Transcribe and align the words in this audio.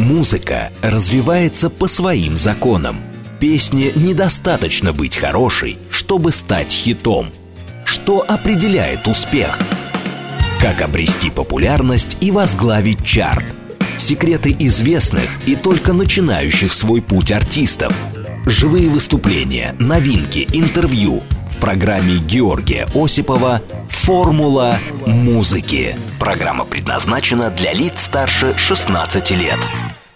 Музыка 0.00 0.72
развивается 0.80 1.68
по 1.68 1.86
своим 1.86 2.38
законам. 2.38 3.02
Песне 3.38 3.92
недостаточно 3.94 4.94
быть 4.94 5.18
хорошей, 5.18 5.78
чтобы 5.90 6.32
стать 6.32 6.72
хитом. 6.72 7.28
Что 7.84 8.24
определяет 8.26 9.06
успех? 9.06 9.58
Как 10.58 10.80
обрести 10.80 11.28
популярность 11.28 12.16
и 12.22 12.30
возглавить 12.30 13.04
чарт? 13.04 13.44
Секреты 13.98 14.56
известных 14.58 15.28
и 15.44 15.54
только 15.54 15.92
начинающих 15.92 16.72
свой 16.72 17.02
путь 17.02 17.30
артистов. 17.30 17.92
Живые 18.46 18.88
выступления, 18.88 19.76
новинки, 19.78 20.48
интервью– 20.54 21.22
программе 21.60 22.16
Георгия 22.16 22.88
Осипова 22.94 23.60
«Формула 23.88 24.78
музыки». 25.06 25.96
Программа 26.18 26.64
предназначена 26.64 27.50
для 27.50 27.72
лиц 27.72 28.02
старше 28.02 28.54
16 28.56 29.30
лет. 29.32 29.58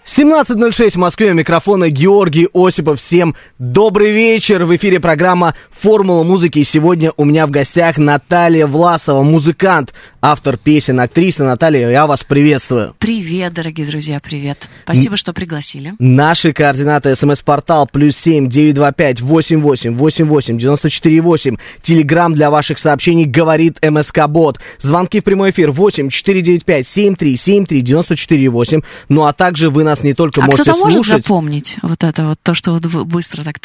17.06 0.05 0.91
в 0.91 0.95
Москве, 0.97 1.31
у 1.31 1.33
микрофона 1.33 1.89
Георгий 1.89 2.47
Осипов. 2.53 2.99
Всем 2.99 3.35
добрый 3.57 4.11
вечер. 4.11 4.63
В 4.63 4.75
эфире 4.75 4.99
программа 4.99 5.55
«Формула 5.71 6.21
музыки». 6.21 6.59
И 6.59 6.63
сегодня 6.63 7.11
у 7.17 7.25
меня 7.25 7.47
в 7.47 7.49
гостях 7.49 7.97
Наталья 7.97 8.67
Власова, 8.67 9.23
музыкант, 9.23 9.95
автор 10.21 10.57
песен, 10.57 10.99
актриса. 10.99 11.43
Наталья, 11.43 11.89
я 11.89 12.05
вас 12.05 12.23
приветствую. 12.23 12.95
Привет, 12.99 13.53
дорогие 13.55 13.87
друзья, 13.87 14.19
привет. 14.19 14.69
Спасибо, 14.83 15.17
что 15.17 15.33
пригласили. 15.33 15.93
Наши 15.97 16.53
координаты. 16.53 17.15
СМС-портал 17.15 17.89
плюс 17.91 18.15
семь 18.15 18.47
девять 18.47 18.75
два 18.75 18.91
пять 18.91 19.21
восемь 19.21 19.59
восемь 19.59 19.95
восемь 19.95 20.25
восемь 20.25 20.59
девяносто 20.59 20.91
четыре 20.91 21.21
восемь. 21.21 21.57
Телеграмм 21.81 22.35
для 22.35 22.51
ваших 22.51 22.77
сообщений 22.77 23.25
говорит 23.25 23.79
МСК 23.83 24.27
Бот. 24.27 24.59
Звонки 24.77 25.19
в 25.19 25.23
прямой 25.23 25.49
эфир 25.49 25.71
восемь 25.71 26.09
четыре 26.09 26.43
девять 26.43 26.63
пять 26.63 26.87
семь 26.87 27.15
три 27.15 27.35
семь 27.37 27.65
три 27.65 27.81
девяносто 27.81 28.15
четыре 28.15 28.49
восемь. 28.49 28.81
Ну 29.09 29.25
а 29.25 29.33
также 29.33 29.71
вы 29.71 29.83
нас 29.83 29.94
не 30.03 30.13
только 30.13 30.41
а 30.41 30.45
можете 30.45 30.63
кто-то 30.63 30.79
может 30.79 31.05
слушать. 31.05 31.23
запомнить 31.25 31.77
вот 31.81 32.03
это 32.03 32.25
вот 32.25 32.39
то, 32.41 32.53
что 32.53 32.71
вот 32.73 32.85
быстро 33.05 33.43
так... 33.43 33.57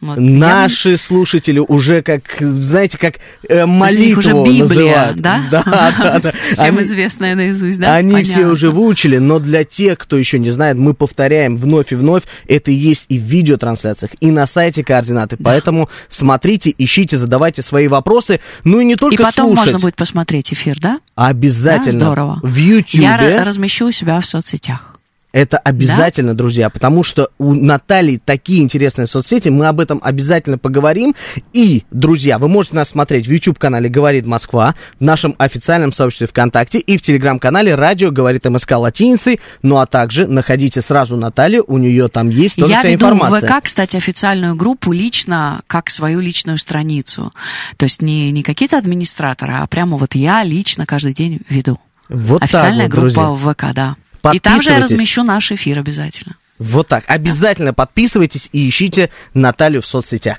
вот. 0.00 0.18
Наши 0.18 0.90
Я... 0.90 0.98
слушатели 0.98 1.58
уже 1.58 2.02
как, 2.02 2.36
знаете, 2.40 2.98
как 2.98 3.16
э, 3.48 3.66
молитву 3.66 4.18
уже 4.18 4.32
Библия, 4.32 4.62
называют. 4.62 5.20
да? 5.20 5.44
Да, 5.50 5.62
да, 5.98 6.20
да. 6.20 6.32
Всем 6.50 6.82
известная 6.82 7.34
наизусть, 7.34 7.78
да? 7.78 7.94
Они 7.94 8.22
все 8.22 8.46
уже 8.46 8.70
выучили, 8.70 9.18
но 9.18 9.38
для 9.38 9.64
тех, 9.64 9.98
кто 9.98 10.16
еще 10.16 10.38
не 10.38 10.50
знает, 10.50 10.76
мы 10.76 10.94
повторяем 10.94 11.56
вновь 11.56 11.92
и 11.92 11.94
вновь. 11.94 12.22
Это 12.48 12.70
есть 12.70 13.06
и 13.08 13.18
в 13.18 13.22
видеотрансляциях, 13.22 14.12
и 14.20 14.30
на 14.30 14.46
сайте 14.46 14.84
координаты. 14.84 15.36
Поэтому 15.42 15.88
смотрите, 16.08 16.74
ищите, 16.76 17.16
задавайте 17.16 17.62
свои 17.62 17.88
вопросы. 17.88 18.40
Ну 18.64 18.80
и 18.80 18.84
не 18.84 18.96
только 18.96 19.22
И 19.22 19.24
потом 19.24 19.48
слушать. 19.48 19.66
можно 19.66 19.78
будет 19.78 19.96
посмотреть 19.96 20.52
эфир, 20.52 20.78
да? 20.80 21.00
Обязательно. 21.14 21.92
Да, 22.00 22.06
здорово. 22.06 22.40
В 22.42 22.56
YouTube. 22.56 23.00
Я 23.00 23.44
размещу 23.44 23.86
у 23.86 23.92
себя 23.92 24.20
в 24.20 24.26
соцсетях. 24.26 24.93
Это 25.34 25.58
обязательно, 25.58 26.32
да? 26.32 26.38
друзья, 26.38 26.70
потому 26.70 27.02
что 27.02 27.28
у 27.38 27.54
Натальи 27.54 28.20
такие 28.24 28.62
интересные 28.62 29.08
соцсети, 29.08 29.48
мы 29.48 29.66
об 29.66 29.80
этом 29.80 30.00
обязательно 30.00 30.58
поговорим. 30.58 31.16
И, 31.52 31.82
друзья, 31.90 32.38
вы 32.38 32.46
можете 32.46 32.76
нас 32.76 32.90
смотреть 32.90 33.26
в 33.26 33.32
YouTube-канале 33.32 33.88
«Говорит 33.88 34.26
Москва», 34.26 34.76
в 35.00 35.02
нашем 35.02 35.34
официальном 35.38 35.92
сообществе 35.92 36.28
ВКонтакте 36.28 36.78
и 36.78 36.96
в 36.96 37.02
Телеграм-канале 37.02 37.74
«Радио 37.74 38.12
говорит 38.12 38.44
МСК 38.44 38.76
латиницей». 38.76 39.40
Ну, 39.62 39.78
а 39.78 39.86
также 39.86 40.28
находите 40.28 40.80
сразу 40.80 41.16
Наталью, 41.16 41.64
у 41.66 41.78
нее 41.78 42.06
там 42.06 42.28
есть 42.28 42.54
тоже 42.54 42.70
Я 42.70 42.78
вся 42.78 42.90
веду 42.90 43.06
информация. 43.06 43.48
в 43.48 43.52
ВК, 43.52 43.64
кстати, 43.64 43.96
официальную 43.96 44.54
группу 44.54 44.92
лично, 44.92 45.62
как 45.66 45.90
свою 45.90 46.20
личную 46.20 46.58
страницу. 46.58 47.32
То 47.76 47.86
есть 47.86 48.00
не, 48.00 48.30
не 48.30 48.44
какие-то 48.44 48.78
администраторы, 48.78 49.54
а 49.54 49.66
прямо 49.66 49.96
вот 49.96 50.14
я 50.14 50.44
лично 50.44 50.86
каждый 50.86 51.12
день 51.12 51.40
веду. 51.48 51.80
Вот 52.08 52.40
Официальная 52.44 52.86
так 52.86 52.94
вот, 52.94 53.12
группа 53.12 53.26
друзья. 53.26 53.52
ВК, 53.52 53.74
да. 53.74 53.96
И 54.32 54.40
там 54.40 54.62
же 54.62 54.70
я 54.70 54.80
размещу 54.80 55.22
наш 55.22 55.52
эфир 55.52 55.78
обязательно. 55.78 56.36
Вот 56.58 56.88
так. 56.88 57.04
Обязательно 57.08 57.74
подписывайтесь 57.74 58.48
и 58.52 58.68
ищите 58.68 59.10
Наталью 59.34 59.82
в 59.82 59.86
соцсетях. 59.86 60.38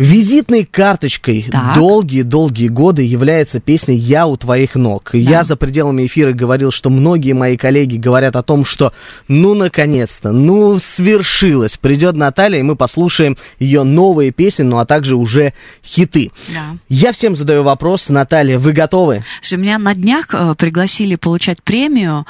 Визитной 0.00 0.64
карточкой 0.64 1.50
долгие-долгие 1.74 2.68
годы 2.68 3.02
является 3.02 3.60
песня 3.60 3.94
«Я 3.94 4.26
у 4.26 4.38
твоих 4.38 4.74
ног». 4.74 5.10
Я 5.12 5.44
за 5.44 5.56
пределами 5.56 6.06
эфира 6.06 6.32
говорил, 6.32 6.70
что 6.70 6.88
многие 6.88 7.34
мои 7.34 7.58
коллеги 7.58 7.98
говорят 7.98 8.34
о 8.34 8.42
том, 8.42 8.64
что 8.64 8.94
ну, 9.28 9.52
наконец-то, 9.52 10.32
ну, 10.32 10.78
свершилось. 10.78 11.76
Придет 11.76 12.16
Наталья, 12.16 12.60
и 12.60 12.62
мы 12.62 12.76
послушаем 12.76 13.36
ее 13.58 13.82
новые 13.82 14.30
песни, 14.30 14.62
ну, 14.62 14.78
а 14.78 14.86
также 14.86 15.16
уже 15.16 15.52
хиты. 15.84 16.32
Да. 16.48 16.78
Я 16.88 17.12
всем 17.12 17.36
задаю 17.36 17.62
вопрос. 17.62 18.08
Наталья, 18.08 18.58
вы 18.58 18.72
готовы? 18.72 19.22
Слушай, 19.42 19.60
меня 19.60 19.76
на 19.76 19.94
днях 19.94 20.28
э, 20.32 20.54
пригласили 20.54 21.16
получать 21.16 21.62
премию, 21.62 22.24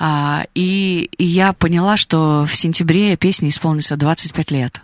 а, 0.00 0.42
и, 0.56 1.08
и 1.18 1.24
я 1.24 1.52
поняла, 1.52 1.96
что 1.96 2.44
в 2.48 2.56
сентябре 2.56 3.16
песне 3.16 3.50
исполнится 3.50 3.96
25 3.96 4.50
лет. 4.50 4.80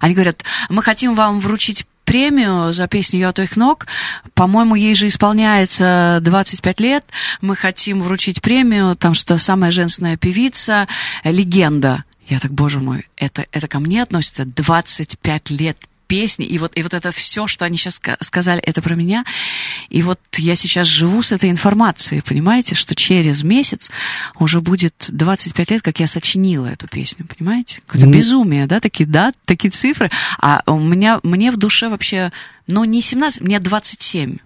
Они 0.00 0.14
говорят, 0.14 0.44
мы 0.68 0.82
хотим 0.82 1.14
вам 1.14 1.40
вручить 1.40 1.86
премию 2.04 2.72
за 2.72 2.88
песню 2.88 3.20
«Я 3.20 3.28
у 3.28 3.32
твоих 3.32 3.56
ног». 3.56 3.86
По-моему, 4.34 4.74
ей 4.74 4.94
же 4.94 5.06
исполняется 5.06 6.18
25 6.22 6.80
лет. 6.80 7.04
Мы 7.40 7.54
хотим 7.54 8.02
вручить 8.02 8.42
премию, 8.42 8.96
там 8.96 9.14
что 9.14 9.38
самая 9.38 9.70
женственная 9.70 10.16
певица, 10.16 10.88
легенда. 11.22 12.04
Я 12.26 12.38
так, 12.38 12.52
боже 12.52 12.80
мой, 12.80 13.08
это, 13.16 13.46
это 13.52 13.68
ко 13.68 13.80
мне 13.80 14.02
относится 14.02 14.44
25 14.44 15.50
лет 15.50 15.76
песни, 16.10 16.44
и 16.44 16.58
вот, 16.58 16.72
и 16.74 16.82
вот 16.82 16.92
это 16.92 17.12
все, 17.12 17.46
что 17.46 17.64
они 17.64 17.76
сейчас 17.76 18.00
ска- 18.00 18.16
сказали, 18.20 18.60
это 18.60 18.82
про 18.82 18.96
меня. 18.96 19.24
И 19.90 20.02
вот 20.02 20.18
я 20.38 20.56
сейчас 20.56 20.88
живу 20.88 21.22
с 21.22 21.30
этой 21.30 21.50
информацией, 21.50 22.20
понимаете, 22.20 22.74
что 22.74 22.96
через 22.96 23.44
месяц 23.44 23.92
уже 24.40 24.60
будет 24.60 25.06
25 25.08 25.70
лет, 25.70 25.82
как 25.82 26.00
я 26.00 26.08
сочинила 26.08 26.66
эту 26.66 26.88
песню, 26.88 27.26
понимаете? 27.26 27.80
Какое-то 27.86 28.06
Ну- 28.08 28.12
безумие, 28.12 28.66
да, 28.66 28.80
такие, 28.80 29.06
да, 29.08 29.32
такие 29.44 29.70
цифры. 29.70 30.10
А 30.40 30.62
у 30.66 30.80
меня, 30.80 31.20
мне 31.22 31.52
в 31.52 31.56
душе 31.56 31.88
вообще, 31.88 32.32
ну, 32.66 32.82
не 32.84 33.02
17, 33.02 33.40
мне 33.40 33.60
27. 33.60 34.38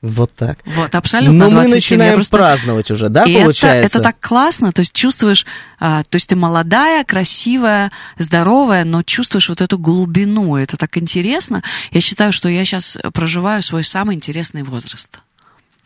Вот 0.00 0.32
так. 0.36 0.60
Вот, 0.64 0.94
абсолютно 0.94 1.36
Но 1.36 1.44
мы 1.46 1.62
27. 1.62 1.68
Я 1.70 1.74
начинаем 1.74 2.14
просто- 2.14 2.36
праздновать 2.36 2.90
уже, 2.92 3.08
да, 3.08 3.24
и 3.24 3.32
это, 3.32 3.42
получается? 3.42 3.86
это 3.86 4.00
так 4.00 4.20
классно, 4.20 4.70
то 4.70 4.80
есть 4.80 4.92
чувствуешь, 4.92 5.44
а, 5.80 6.04
то 6.04 6.16
есть 6.16 6.28
ты 6.28 6.36
молодая, 6.36 7.02
красивая, 7.02 7.90
здоровая, 8.16 8.84
но 8.84 9.02
чувствуешь 9.02 9.48
вот 9.48 9.60
эту 9.60 9.76
глубину, 9.76 10.56
это 10.56 10.76
так 10.76 10.96
интересно. 10.98 11.64
Я 11.90 12.00
считаю, 12.00 12.30
что 12.30 12.48
я 12.48 12.64
сейчас 12.64 12.96
проживаю 13.12 13.60
свой 13.64 13.82
самый 13.82 14.14
интересный 14.14 14.62
возраст. 14.62 15.18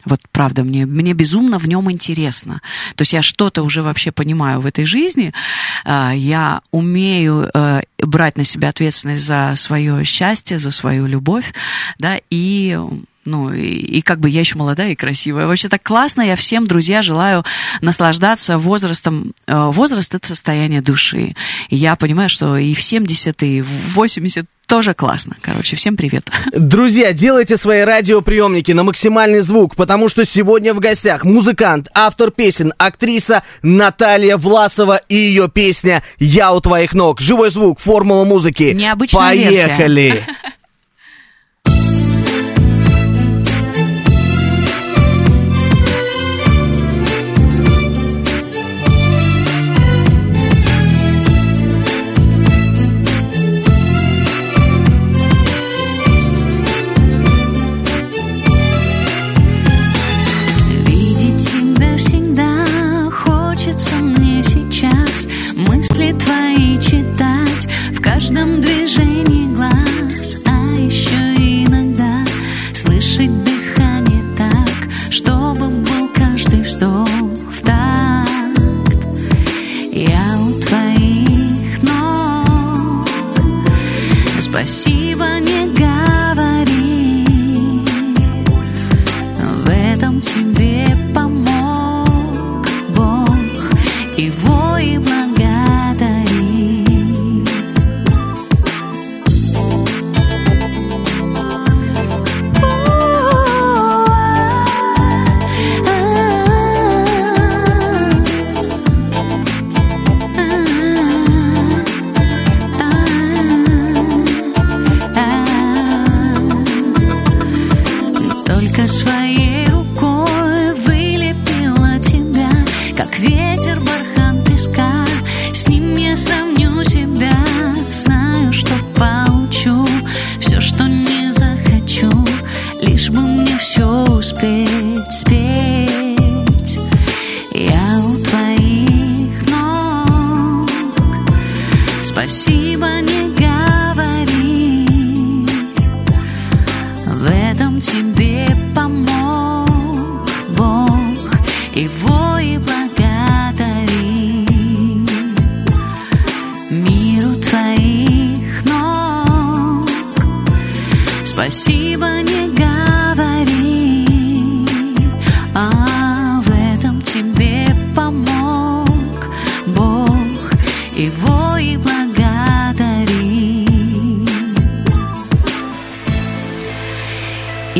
Вот 0.04 0.20
правда, 0.30 0.64
мне, 0.64 0.84
мне 0.84 1.14
безумно 1.14 1.58
в 1.58 1.66
нем 1.68 1.90
интересно. 1.90 2.60
То 2.96 3.02
есть 3.02 3.12
я 3.12 3.22
что-то 3.22 3.62
уже 3.62 3.82
вообще 3.82 4.10
понимаю 4.10 4.60
в 4.60 4.66
этой 4.66 4.84
жизни, 4.84 5.32
а, 5.84 6.12
я 6.12 6.60
умею 6.70 7.48
э, 7.54 7.82
брать 7.98 8.36
на 8.36 8.44
себя 8.44 8.70
ответственность 8.70 9.24
за 9.24 9.54
свое 9.56 10.04
счастье, 10.04 10.58
за 10.58 10.70
свою 10.70 11.06
любовь, 11.06 11.54
да, 11.98 12.18
и 12.30 12.78
ну, 13.24 13.52
и, 13.52 13.62
и 13.62 14.02
как 14.02 14.18
бы 14.20 14.28
я 14.28 14.40
еще 14.40 14.56
молодая 14.56 14.92
и 14.92 14.96
красивая. 14.96 15.46
Вообще 15.46 15.68
так 15.68 15.82
классно. 15.82 16.22
Я 16.22 16.36
всем, 16.36 16.66
друзья, 16.66 17.02
желаю 17.02 17.44
наслаждаться 17.80 18.58
возрастом. 18.58 19.32
Э, 19.46 19.70
Возраст— 19.70 20.14
это 20.14 20.26
состояние 20.26 20.80
души. 20.80 21.34
И 21.68 21.76
я 21.76 21.94
понимаю, 21.96 22.28
что 22.28 22.56
и 22.56 22.74
в 22.74 22.82
70, 22.82 23.42
и 23.42 23.62
в 23.62 23.94
80 23.94 24.46
тоже 24.66 24.94
классно. 24.94 25.36
Короче, 25.40 25.76
всем 25.76 25.96
привет. 25.96 26.30
Друзья, 26.52 27.12
делайте 27.12 27.56
свои 27.56 27.82
радиоприемники 27.82 28.72
на 28.72 28.82
максимальный 28.82 29.40
звук, 29.40 29.76
потому 29.76 30.08
что 30.08 30.24
сегодня 30.24 30.74
в 30.74 30.80
гостях 30.80 31.24
музыкант, 31.24 31.88
автор 31.94 32.30
песен, 32.30 32.72
актриса 32.78 33.42
Наталья 33.62 34.36
Власова 34.36 34.96
и 35.08 35.14
ее 35.14 35.48
песня 35.48 36.02
«Я 36.18 36.52
у 36.52 36.60
твоих 36.60 36.94
ног». 36.94 37.20
Живой 37.20 37.50
звук, 37.50 37.80
формула 37.80 38.24
музыки. 38.24 38.72
Необычная 38.74 39.34
версия. 39.34 39.66
Поехали! 39.68 40.24
каждом 68.22 68.60
движении 68.60 69.52
глаз 69.52 70.36
А 70.46 70.76
еще 70.76 71.64
иногда 71.66 72.24
слышать 72.72 73.32
дыхание 73.42 74.22
так 74.36 74.88
Чтобы 75.10 75.66
был 75.66 76.08
каждый 76.14 76.62
вздох 76.62 77.08
в 77.08 77.60
такт. 77.62 78.28
Я 79.90 80.38
у 80.40 80.52
твоих 80.60 81.82
ног. 81.82 83.08
Спасибо, 84.40 85.40
не 85.40 85.71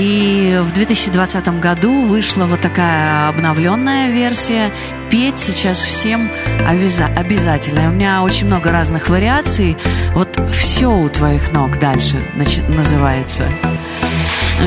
И 0.04 0.58
в 0.60 0.72
2020 0.72 1.60
году 1.60 2.02
вышла 2.06 2.44
вот 2.46 2.60
такая 2.60 3.28
обновленная 3.28 4.10
версия. 4.10 4.72
Петь 5.10 5.38
сейчас 5.38 5.78
всем 5.78 6.28
обяза- 6.68 7.06
обязательно. 7.16 7.88
У 7.88 7.92
меня 7.92 8.22
очень 8.24 8.46
много 8.46 8.72
разных 8.72 9.08
вариаций. 9.08 9.76
Вот 10.12 10.40
все 10.50 10.88
у 10.90 11.08
твоих 11.08 11.52
ног 11.52 11.78
дальше 11.78 12.16
начи- 12.34 12.68
называется. 12.68 13.46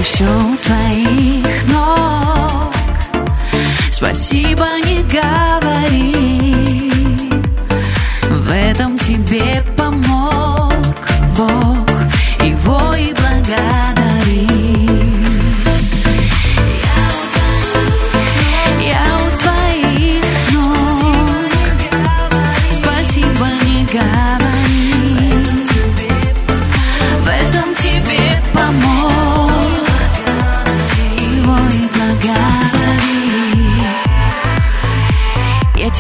Все 0.04 0.24
у 0.24 0.56
твоих 0.56 1.68
ног 1.68 2.74
Спасибо 3.92 4.66
не 4.86 5.02
говори 5.04 6.92
В 8.30 8.52
этом 8.52 8.98
тебе 8.98 9.64
помог 9.78 10.74
Бог 11.38 11.75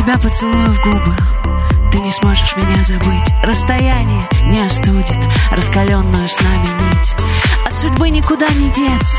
тебя 0.05 0.17
поцелую 0.19 0.71
в 0.71 0.83
губы. 0.83 1.15
Ты 1.91 1.99
не 1.99 2.11
сможешь 2.11 2.55
меня 2.55 2.83
забыть. 2.83 3.33
Расстояние 3.43 4.27
не 4.49 4.61
остудит 4.63 5.15
Раскаленную 5.51 6.29
с 6.29 6.39
нами 6.41 6.67
нить. 6.91 7.15
От 7.65 7.75
судьбы 7.75 8.09
никуда 8.09 8.47
не 8.49 8.69
деться. 8.69 9.17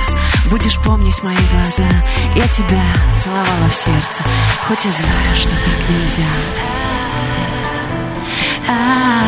Будешь 0.48 0.78
помнить 0.78 1.20
мои 1.24 1.36
глаза. 1.52 1.88
Я 2.36 2.46
тебя 2.46 2.82
целовала 3.12 3.68
в 3.68 3.74
сердце 3.74 4.22
Хоть 4.68 4.86
и 4.86 4.90
знаю, 4.90 5.36
что 5.36 5.50
так 5.50 5.74
нельзя. 5.88 6.22
А, 8.68 9.26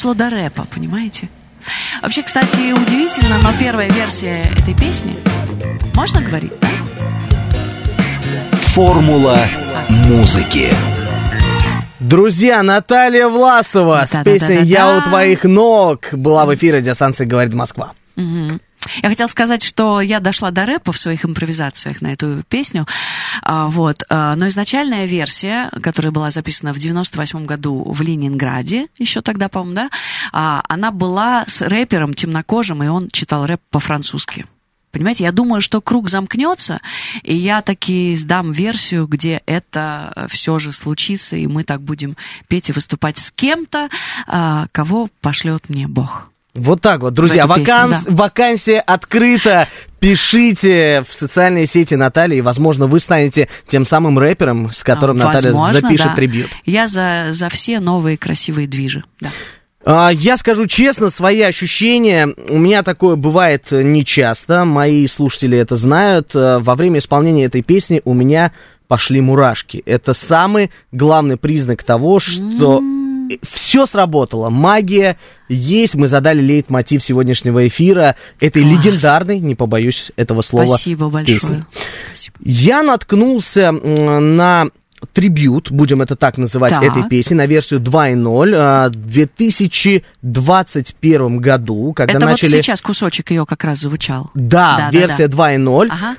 Дошло 0.00 0.14
до 0.14 0.30
рэпа, 0.30 0.64
понимаете? 0.74 1.28
Вообще, 2.00 2.22
кстати, 2.22 2.72
удивительно, 2.72 3.36
но 3.42 3.52
первая 3.60 3.90
версия 3.90 4.44
этой 4.58 4.72
песни 4.72 5.14
Можно 5.94 6.22
говорить, 6.22 6.54
да? 6.58 6.68
Формула 8.72 9.36
музыки. 9.90 10.72
Друзья, 11.98 12.62
Наталья 12.62 13.28
Власова 13.28 14.06
с 14.10 14.24
песней 14.24 14.62
«Я 14.62 14.96
у 14.96 15.02
твоих 15.02 15.44
ног» 15.44 16.08
была 16.12 16.46
в 16.46 16.54
эфире 16.54 16.78
радиостанции 16.78 17.26
«Говорит 17.26 17.52
Москва». 17.52 17.92
Мгм. 18.16 18.58
Я 19.02 19.08
хотела 19.08 19.28
сказать, 19.28 19.62
что 19.62 20.00
я 20.00 20.20
дошла 20.20 20.50
до 20.50 20.64
рэпа 20.64 20.92
в 20.92 20.98
своих 20.98 21.24
импровизациях 21.24 22.00
на 22.00 22.12
эту 22.12 22.42
песню. 22.48 22.86
А, 23.42 23.68
вот. 23.68 24.04
а, 24.08 24.34
Но 24.36 24.48
изначальная 24.48 25.04
версия, 25.04 25.70
которая 25.82 26.12
была 26.12 26.30
записана 26.30 26.72
в 26.72 26.78
98 26.78 27.44
году 27.44 27.84
в 27.92 28.00
Ленинграде, 28.00 28.88
еще 28.98 29.20
тогда, 29.20 29.48
по-моему, 29.48 29.74
да, 29.74 29.90
а, 30.32 30.62
она 30.68 30.90
была 30.90 31.44
с 31.46 31.60
рэпером 31.60 32.14
темнокожим, 32.14 32.82
и 32.82 32.88
он 32.88 33.10
читал 33.10 33.46
рэп 33.46 33.60
по-французски. 33.70 34.46
Понимаете, 34.92 35.22
я 35.22 35.30
думаю, 35.30 35.60
что 35.60 35.80
круг 35.80 36.10
замкнется, 36.10 36.80
и 37.22 37.34
я 37.34 37.62
таки 37.62 38.16
сдам 38.16 38.50
версию, 38.50 39.06
где 39.06 39.40
это 39.46 40.26
все 40.28 40.58
же 40.58 40.72
случится, 40.72 41.36
и 41.36 41.46
мы 41.46 41.62
так 41.62 41.80
будем 41.80 42.16
петь 42.48 42.70
и 42.70 42.72
выступать 42.72 43.16
с 43.16 43.30
кем-то, 43.30 43.88
кого 44.72 45.08
пошлет 45.20 45.68
мне 45.68 45.86
Бог. 45.86 46.30
Вот 46.54 46.80
так 46.80 47.00
вот, 47.00 47.14
друзья, 47.14 47.46
В 47.46 47.50
эту 47.52 47.60
песню, 47.60 47.74
ваканс- 47.74 48.04
вакансия 48.08 48.80
открыта. 48.80 49.68
Пишите 50.00 51.04
в 51.08 51.14
социальные 51.14 51.66
сети 51.66 51.94
Натальи, 51.94 52.38
и, 52.38 52.40
возможно, 52.40 52.86
вы 52.86 53.00
станете 53.00 53.48
тем 53.68 53.84
самым 53.86 54.18
рэпером, 54.18 54.72
с 54.72 54.82
которым 54.82 55.16
А, 55.20 55.26
Наталья 55.26 55.52
возможно, 55.52 55.80
запишет 55.80 56.06
да. 56.08 56.14
трибют. 56.14 56.48
Я 56.66 56.88
за, 56.88 57.28
за 57.30 57.48
все 57.50 57.80
новые 57.80 58.16
красивые 58.18 58.66
движи. 58.66 59.04
Да. 59.20 59.28
А, 59.84 60.10
Я 60.10 60.36
скажу 60.36 60.66
честно, 60.66 61.10
свои 61.10 61.42
ощущения, 61.42 62.26
у 62.48 62.58
меня 62.58 62.82
такое 62.82 63.16
бывает 63.16 63.66
нечасто, 63.70 64.64
мои 64.64 65.06
слушатели 65.06 65.56
это 65.56 65.76
знают. 65.76 66.32
А, 66.34 66.58
Во 66.58 66.74
время 66.74 66.98
исполнения 66.98 67.44
этой 67.44 67.62
песни 67.62 68.00
у 68.04 68.12
меня 68.14 68.52
пошли 68.88 69.20
мурашки. 69.20 69.82
Это 69.86 70.14
самый 70.14 70.70
главный 70.90 71.36
признак 71.36 71.84
того, 71.84 72.18
что 72.18 72.82
все 73.42 73.86
сработало. 73.86 74.50
Магия 74.50 75.16
есть. 75.48 75.94
Мы 75.94 76.08
задали 76.08 76.40
лейтмотив 76.40 77.02
сегодняшнего 77.02 77.66
эфира 77.68 78.16
этой 78.40 78.62
Класс. 78.62 78.74
легендарной, 78.84 79.38
не 79.40 79.54
побоюсь 79.54 80.10
этого 80.16 80.42
слова, 80.42 80.66
Спасибо 80.66 81.08
большое. 81.08 81.38
песни. 81.38 81.62
Спасибо. 82.08 82.36
Я 82.40 82.82
наткнулся 82.82 83.72
на 83.72 84.66
трибют, 85.12 85.70
будем 85.70 86.02
это 86.02 86.14
так 86.14 86.36
называть, 86.36 86.72
Так. 86.74 86.82
этой 86.82 87.08
песни, 87.08 87.32
на 87.34 87.46
версию 87.46 87.80
2.0 87.80 88.52
а, 88.54 88.90
в 88.90 88.96
2021 88.96 91.38
году, 91.38 91.94
когда 91.94 92.12
Это 92.14 92.26
начали... 92.26 92.56
вот 92.56 92.62
сейчас 92.62 92.82
кусочек 92.82 93.30
ее 93.30 93.46
как 93.46 93.64
раз 93.64 93.78
звучал. 93.80 94.30
Да, 94.34 94.76
Да, 94.76 94.90
да, 94.90 94.98
версия 94.98 95.26
да. 95.28 95.52
2.0. 95.54 95.88
Ага. 95.90 96.16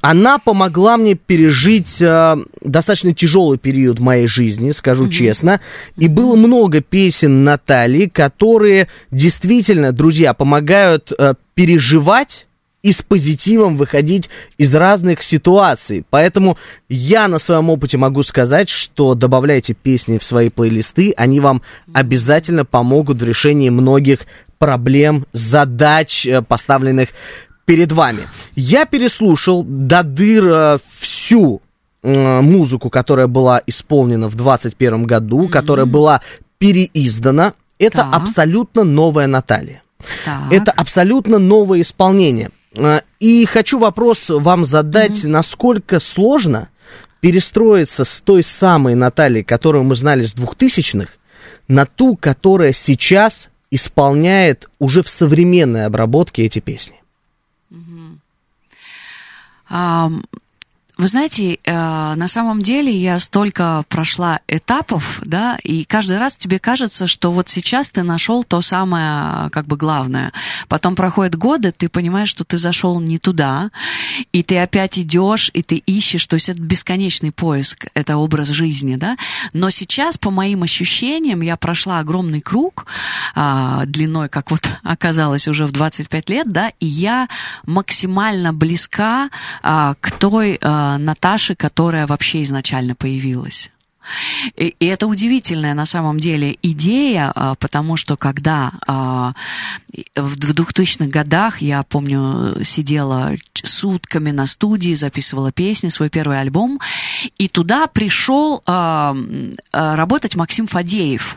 Она 0.00 0.38
помогла 0.38 0.96
мне 0.96 1.14
пережить 1.14 2.00
э, 2.00 2.36
достаточно 2.62 3.14
тяжелый 3.14 3.58
период 3.58 3.98
моей 3.98 4.26
жизни, 4.26 4.70
скажу 4.70 5.08
честно. 5.08 5.60
И 5.96 6.08
было 6.08 6.36
много 6.36 6.80
песен 6.80 7.44
Натальи, 7.44 8.06
которые 8.06 8.88
действительно, 9.10 9.92
друзья, 9.92 10.32
помогают 10.32 11.12
э, 11.16 11.34
переживать 11.54 12.46
и 12.82 12.92
с 12.92 13.02
позитивом 13.02 13.76
выходить 13.76 14.30
из 14.56 14.74
разных 14.74 15.22
ситуаций. 15.22 16.04
Поэтому 16.08 16.56
я 16.88 17.28
на 17.28 17.38
своем 17.38 17.68
опыте 17.68 17.98
могу 17.98 18.22
сказать, 18.22 18.70
что 18.70 19.14
добавляйте 19.14 19.74
песни 19.74 20.16
в 20.16 20.24
свои 20.24 20.48
плейлисты, 20.48 21.12
они 21.16 21.40
вам 21.40 21.60
обязательно 21.92 22.64
помогут 22.64 23.20
в 23.20 23.24
решении 23.24 23.68
многих 23.68 24.20
проблем, 24.58 25.26
задач, 25.32 26.26
э, 26.26 26.42
поставленных 26.42 27.10
перед 27.70 27.92
вами. 27.92 28.26
Я 28.56 28.84
переслушал 28.84 29.62
до 29.62 30.02
дыр 30.02 30.44
э, 30.48 30.78
всю 30.98 31.62
э, 32.02 32.40
музыку, 32.40 32.90
которая 32.90 33.28
была 33.28 33.62
исполнена 33.64 34.26
в 34.28 34.34
2021 34.34 35.04
году, 35.04 35.48
которая 35.48 35.86
была 35.86 36.20
переиздана. 36.58 37.54
Это 37.78 37.98
Так. 37.98 38.08
абсолютно 38.12 38.82
новая 38.82 39.28
Наталья. 39.28 39.82
Так. 40.24 40.52
Это 40.52 40.72
абсолютно 40.72 41.38
новое 41.38 41.82
исполнение. 41.82 42.50
Э, 42.74 43.02
И 43.20 43.44
хочу 43.46 43.78
вопрос 43.78 44.24
вам 44.30 44.64
задать, 44.64 45.22
насколько 45.22 46.00
сложно 46.00 46.70
перестроиться 47.20 48.04
с 48.04 48.20
той 48.20 48.42
самой 48.42 48.96
Натальи, 48.96 49.42
которую 49.42 49.84
мы 49.84 49.94
знали 49.94 50.24
с 50.24 50.34
2000-х, 50.34 51.12
на 51.68 51.86
ту, 51.86 52.16
которая 52.16 52.72
сейчас 52.72 53.50
исполняет 53.70 54.68
уже 54.80 55.04
в 55.04 55.08
современной 55.08 55.86
обработке 55.86 56.44
эти 56.44 56.58
песни. 56.58 56.99
Um, 59.70 60.24
Вы 61.00 61.08
знаете, 61.08 61.58
э, 61.64 62.14
на 62.14 62.28
самом 62.28 62.60
деле 62.60 62.92
я 62.92 63.18
столько 63.20 63.84
прошла 63.88 64.40
этапов, 64.46 65.22
да, 65.24 65.56
и 65.62 65.84
каждый 65.84 66.18
раз 66.18 66.36
тебе 66.36 66.58
кажется, 66.58 67.06
что 67.06 67.32
вот 67.32 67.48
сейчас 67.48 67.88
ты 67.88 68.02
нашел 68.02 68.44
то 68.44 68.60
самое, 68.60 69.48
как 69.48 69.66
бы 69.66 69.78
главное. 69.78 70.30
Потом 70.68 70.96
проходят 70.96 71.36
годы, 71.36 71.72
ты 71.72 71.88
понимаешь, 71.88 72.28
что 72.28 72.44
ты 72.44 72.58
зашел 72.58 73.00
не 73.00 73.16
туда, 73.16 73.70
и 74.32 74.42
ты 74.42 74.58
опять 74.58 74.98
идешь, 74.98 75.50
и 75.54 75.62
ты 75.62 75.76
ищешь, 75.76 76.26
то 76.26 76.34
есть 76.34 76.50
это 76.50 76.60
бесконечный 76.60 77.32
поиск, 77.32 77.86
это 77.94 78.18
образ 78.18 78.48
жизни, 78.48 78.96
да. 78.96 79.16
Но 79.54 79.70
сейчас, 79.70 80.18
по 80.18 80.30
моим 80.30 80.64
ощущениям, 80.64 81.40
я 81.40 81.56
прошла 81.56 82.00
огромный 82.00 82.42
круг 82.42 82.84
а, 83.34 83.86
длиной, 83.86 84.28
как 84.28 84.50
вот 84.50 84.70
оказалось 84.82 85.48
уже 85.48 85.64
в 85.64 85.72
25 85.72 86.28
лет, 86.28 86.52
да, 86.52 86.68
и 86.78 86.84
я 86.84 87.30
максимально 87.64 88.52
близка 88.52 89.30
а, 89.62 89.94
к 89.98 90.10
той 90.10 90.58
а, 90.60 90.89
Наташе, 90.98 91.54
которая 91.54 92.06
вообще 92.06 92.42
изначально 92.42 92.94
появилась. 92.94 93.70
И, 94.56 94.74
и 94.78 94.86
это 94.86 95.06
удивительная 95.06 95.74
на 95.74 95.84
самом 95.84 96.18
деле 96.18 96.56
идея, 96.62 97.32
а, 97.34 97.54
потому 97.54 97.96
что 97.96 98.16
когда 98.16 98.72
а, 98.86 99.34
в 100.16 100.36
2000-х 100.36 101.06
годах, 101.06 101.60
я 101.60 101.82
помню, 101.82 102.64
сидела 102.64 103.36
сутками 103.54 104.30
на 104.30 104.46
студии, 104.46 104.94
записывала 104.94 105.52
песни, 105.52 105.88
свой 105.88 106.08
первый 106.08 106.40
альбом, 106.40 106.80
и 107.38 107.48
туда 107.48 107.86
пришел 107.86 108.62
а, 108.66 109.14
работать 109.72 110.36
Максим 110.36 110.66
Фадеев. 110.66 111.36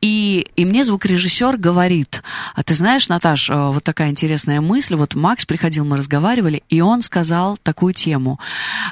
И, 0.00 0.46
и 0.56 0.64
мне 0.64 0.84
звукорежиссер 0.84 1.56
говорит, 1.56 2.22
а 2.54 2.62
ты 2.62 2.74
знаешь, 2.74 3.08
Наташ, 3.08 3.50
а, 3.50 3.70
вот 3.70 3.84
такая 3.84 4.10
интересная 4.10 4.60
мысль, 4.60 4.96
вот 4.96 5.14
Макс 5.14 5.44
приходил, 5.44 5.84
мы 5.84 5.96
разговаривали, 5.96 6.62
и 6.68 6.80
он 6.80 7.02
сказал 7.02 7.56
такую 7.56 7.94
тему, 7.94 8.40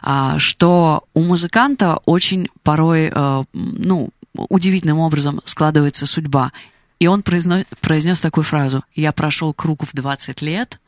а, 0.02 0.38
что 0.38 1.04
у 1.14 1.22
музыканта 1.22 1.98
очень 2.04 2.48
порой, 2.62 3.10
а, 3.12 3.44
ну, 3.52 4.10
удивительным 4.34 4.98
образом 4.98 5.40
складывается 5.44 6.06
судьба. 6.06 6.52
И 6.98 7.06
он 7.06 7.22
произно- 7.22 7.66
произнес 7.80 8.20
такую 8.20 8.44
фразу, 8.44 8.84
я 8.94 9.12
прошел 9.12 9.52
круг 9.52 9.84
в 9.84 9.94
20 9.94 10.42
лет, 10.42 10.80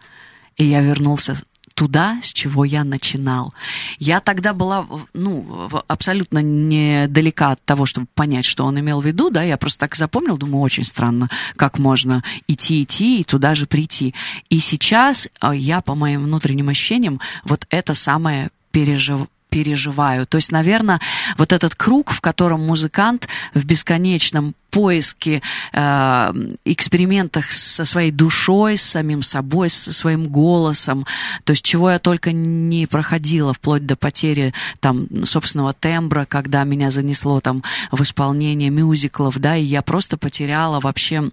и 0.56 0.64
я 0.64 0.80
вернулся 0.80 1.36
туда, 1.76 2.18
с 2.22 2.32
чего 2.32 2.64
я 2.64 2.84
начинал. 2.84 3.52
Я 3.98 4.20
тогда 4.20 4.54
была, 4.54 4.86
ну, 5.12 5.68
абсолютно 5.86 6.38
недалека 6.38 7.50
от 7.50 7.62
того, 7.64 7.84
чтобы 7.84 8.06
понять, 8.14 8.46
что 8.46 8.64
он 8.64 8.80
имел 8.80 9.00
в 9.00 9.06
виду, 9.06 9.28
да, 9.30 9.42
я 9.42 9.58
просто 9.58 9.80
так 9.80 9.94
запомнил, 9.94 10.38
думаю, 10.38 10.62
очень 10.62 10.84
странно, 10.84 11.28
как 11.54 11.78
можно 11.78 12.24
идти, 12.48 12.82
идти 12.82 13.20
и 13.20 13.24
туда 13.24 13.54
же 13.54 13.66
прийти. 13.66 14.14
И 14.48 14.58
сейчас 14.58 15.28
а, 15.38 15.54
я, 15.54 15.82
по 15.82 15.94
моим 15.94 16.24
внутренним 16.24 16.70
ощущениям, 16.70 17.20
вот 17.44 17.66
это 17.68 17.92
самое 17.92 18.48
пережив 18.70 19.28
переживаю. 19.48 20.26
То 20.26 20.36
есть, 20.36 20.52
наверное, 20.52 21.00
вот 21.38 21.52
этот 21.52 21.74
круг, 21.74 22.10
в 22.10 22.20
котором 22.20 22.66
музыкант 22.66 23.28
в 23.54 23.64
бесконечном 23.64 24.54
поиске, 24.70 25.40
э, 25.72 26.32
экспериментах 26.66 27.50
со 27.50 27.86
своей 27.86 28.10
душой, 28.10 28.76
с 28.76 28.82
самим 28.82 29.22
собой, 29.22 29.70
со 29.70 29.92
своим 29.92 30.26
голосом, 30.26 31.06
то 31.44 31.52
есть 31.52 31.64
чего 31.64 31.90
я 31.90 31.98
только 31.98 32.32
не 32.32 32.86
проходила, 32.86 33.54
вплоть 33.54 33.86
до 33.86 33.96
потери 33.96 34.52
там 34.80 35.24
собственного 35.24 35.72
тембра, 35.72 36.26
когда 36.26 36.64
меня 36.64 36.90
занесло 36.90 37.40
там 37.40 37.62
в 37.90 38.02
исполнение 38.02 38.68
мюзиклов, 38.68 39.38
да, 39.38 39.56
и 39.56 39.64
я 39.64 39.80
просто 39.80 40.18
потеряла 40.18 40.80
вообще 40.80 41.30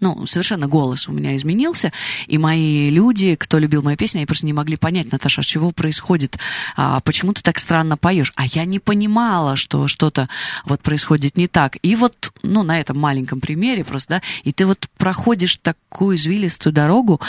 ну, 0.00 0.26
совершенно 0.26 0.66
голос 0.66 1.08
у 1.08 1.12
меня 1.12 1.34
изменился, 1.36 1.92
и 2.26 2.38
мои 2.38 2.90
люди, 2.90 3.34
кто 3.34 3.58
любил 3.58 3.82
мои 3.82 3.96
песни, 3.96 4.18
они 4.18 4.26
просто 4.26 4.46
не 4.46 4.52
могли 4.52 4.76
понять, 4.76 5.10
Наташа, 5.12 5.42
чего 5.42 5.70
происходит, 5.70 6.38
а, 6.76 7.00
почему 7.00 7.32
ты 7.32 7.42
так 7.42 7.58
странно 7.58 7.96
поешь, 7.96 8.32
а 8.36 8.46
я 8.46 8.64
не 8.64 8.78
понимала, 8.78 9.56
что 9.56 9.88
что-то 9.88 10.28
вот 10.64 10.80
происходит 10.82 11.36
не 11.36 11.48
так, 11.48 11.76
и 11.82 11.96
вот, 11.96 12.32
ну, 12.42 12.62
на 12.62 12.78
этом 12.80 12.98
маленьком 12.98 13.40
примере 13.40 13.84
просто, 13.84 14.16
да, 14.16 14.22
и 14.44 14.52
ты 14.52 14.66
вот 14.66 14.86
проходишь 14.98 15.56
такую 15.56 16.16
извилистую 16.16 16.72
дорогу, 16.72 17.20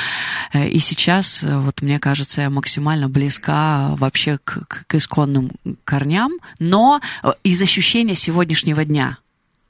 э, 0.54 0.68
и 0.68 0.80
сейчас, 0.80 1.44
э, 1.44 1.58
вот 1.58 1.82
мне 1.82 2.00
кажется, 2.00 2.42
я 2.42 2.50
максимально 2.50 3.08
близка 3.10 3.96
вообще 3.98 4.40
к, 4.44 4.66
к- 4.68 4.86
к 4.88 4.96
исконным 4.96 5.52
корням, 5.84 6.34
но 6.60 7.02
э, 7.24 7.32
из 7.44 7.62
ощущения 7.62 8.16
сегодняшнего 8.16 8.84
дня, 8.86 9.18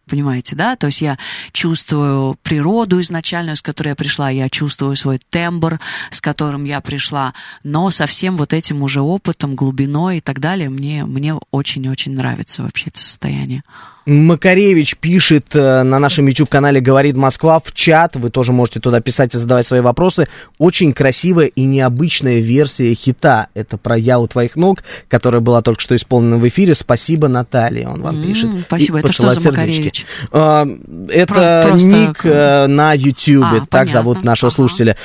Понимаете, 0.08 0.56
да? 0.56 0.76
То 0.76 0.88
есть 0.88 1.02
я 1.02 1.18
чувствую 1.52 2.38
природу 2.42 3.00
изначальную, 3.02 3.56
с 3.56 3.62
которой 3.62 3.90
я 3.90 3.96
пришла, 3.96 4.30
я 4.30 4.50
чувствую 4.50 4.96
свой 4.96 5.20
тембр, 5.30 5.80
с 6.12 6.22
которым 6.22 6.64
я 6.64 6.82
пришла, 6.82 7.34
но 7.64 7.90
со 7.92 8.06
всем 8.06 8.38
вот 8.38 8.54
этим 8.54 8.82
уже 8.84 9.02
опытом, 9.02 9.56
глубиной 9.56 10.18
и 10.18 10.22
так 10.22 10.40
далее, 10.40 10.70
мне, 10.70 11.06
мне 11.06 11.36
очень-очень 11.52 12.14
нравится 12.14 12.64
вообще 12.64 12.86
это 12.88 13.00
состояние. 13.00 13.64
Макаревич 14.08 14.96
пишет 14.96 15.48
э, 15.54 15.84
на 15.84 16.00
нашем 16.00 16.28
YouTube-канале 16.28 16.80
«Говорит 16.80 17.18
Москва» 17.18 17.60
в 17.64 17.74
чат. 17.74 18.16
Вы 18.16 18.30
тоже 18.30 18.54
можете 18.54 18.80
туда 18.80 19.02
писать 19.02 19.36
и 19.36 19.38
задавать 19.38 19.68
свои 19.68 19.82
вопросы. 19.82 20.28
Очень 20.58 20.94
красивая 20.94 21.48
и 21.48 21.66
необычная 21.66 22.40
версия 22.40 22.94
хита. 22.94 23.48
Это 23.54 23.78
про 23.78 23.98
«Я 23.98 24.20
у 24.20 24.28
твоих 24.28 24.56
ног», 24.56 24.84
которая 25.10 25.42
была 25.42 25.62
только 25.62 25.82
что 25.82 25.94
исполнена 25.94 26.38
в 26.38 26.48
эфире. 26.48 26.74
Спасибо, 26.74 27.28
Наталья, 27.28 27.90
он 27.90 28.02
вам 28.02 28.24
пишет. 28.24 28.50
спасибо. 28.68 29.00
И 29.00 29.02
Это 29.02 29.12
что 29.12 29.24
за 29.30 29.42
сердечки. 29.42 29.50
Макаревич? 29.50 30.06
А, 30.32 30.68
Это 31.10 31.34
Про- 31.68 31.78
ник 31.78 32.18
к- 32.18 32.26
э, 32.26 32.68
на 32.68 32.94
YouTube, 32.94 33.44
А, 33.46 33.60
так 33.60 33.70
понятно. 33.70 33.92
зовут 33.92 34.24
нашего 34.24 34.48
Ага. 34.48 34.56
слушателя. 34.56 34.96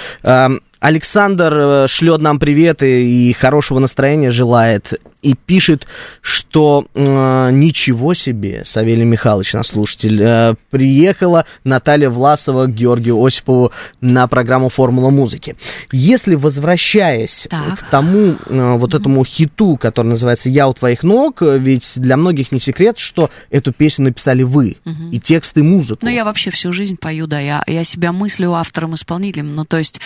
Александр 0.83 1.55
э, 1.55 1.87
шлет 1.89 2.21
нам 2.23 2.41
привет 2.41 2.83
и, 2.83 3.33
хорошего 3.39 3.79
настроения 3.79 4.33
желает. 4.33 5.01
И 5.23 5.35
пишет, 5.35 5.87
что 6.21 6.87
э, 6.93 7.51
ничего 7.53 8.13
себе, 8.15 8.65
Савелий 8.67 9.05
Михайлович, 9.05 9.53
наш 9.53 9.69
слушатель, 9.69 10.21
э, 10.21 10.55
приехала 10.71 11.47
Наталья 11.63 12.11
Власова 12.11 12.67
к 12.67 12.75
Георгию 12.75 13.25
Осипову 13.25 13.71
на 14.01 14.27
программу 14.27 14.69
«Формула 14.69 15.11
музыки». 15.11 15.55
Если 15.93 16.35
возвращаясь 16.35 17.47
Так. 17.49 17.79
к 17.79 17.83
тому 17.85 18.35
э, 18.45 18.77
вот 18.77 18.95
этому 18.95 19.25
хиту, 19.25 19.77
который 19.77 20.09
называется 20.09 20.49
«Я 20.49 20.67
у 20.67 20.75
твоих 20.75 21.05
ног», 21.05 21.43
э, 21.43 21.59
ведь 21.59 21.93
для 21.95 22.17
многих 22.17 22.51
не 22.51 22.59
секрет, 22.59 22.99
что 22.99 23.31
эту 23.51 23.73
песню 23.73 24.07
написали 24.07 24.43
вы, 24.43 24.79
и 25.13 25.21
текст, 25.21 25.57
и 25.57 25.63
музыку. 25.63 26.01
Ну, 26.03 26.11
я 26.11 26.25
вообще 26.25 26.51
всю 26.51 26.73
жизнь 26.73 26.97
пою, 26.97 27.29
да, 27.29 27.39
я, 27.39 27.63
я 27.69 27.85
себя 27.85 28.11
мыслю 28.11 28.55
автором-исполнителем, 28.55 29.55
ну, 29.55 29.65
то 29.65 29.79
есть 29.79 30.01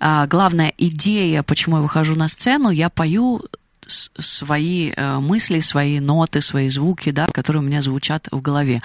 а, 0.00 0.21
главная 0.26 0.72
идея, 0.76 1.42
почему 1.42 1.76
я 1.76 1.82
выхожу 1.82 2.14
на 2.14 2.28
сцену, 2.28 2.70
я 2.70 2.88
пою 2.88 3.42
свои 4.18 4.92
э, 4.96 5.18
мысли, 5.18 5.60
свои 5.60 6.00
ноты, 6.00 6.40
свои 6.40 6.68
звуки, 6.68 7.10
да, 7.10 7.26
которые 7.26 7.62
у 7.62 7.66
меня 7.66 7.82
звучат 7.82 8.28
в 8.30 8.40
голове. 8.40 8.82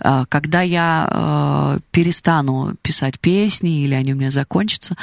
Э, 0.00 0.24
Когда 0.28 0.62
я 0.62 1.08
э, 1.10 1.80
перестану 1.90 2.74
писать 2.82 3.18
песни 3.20 3.82
или 3.84 3.94
они 3.94 4.12
у 4.12 4.16
меня 4.16 4.30
закончатся, 4.30 4.96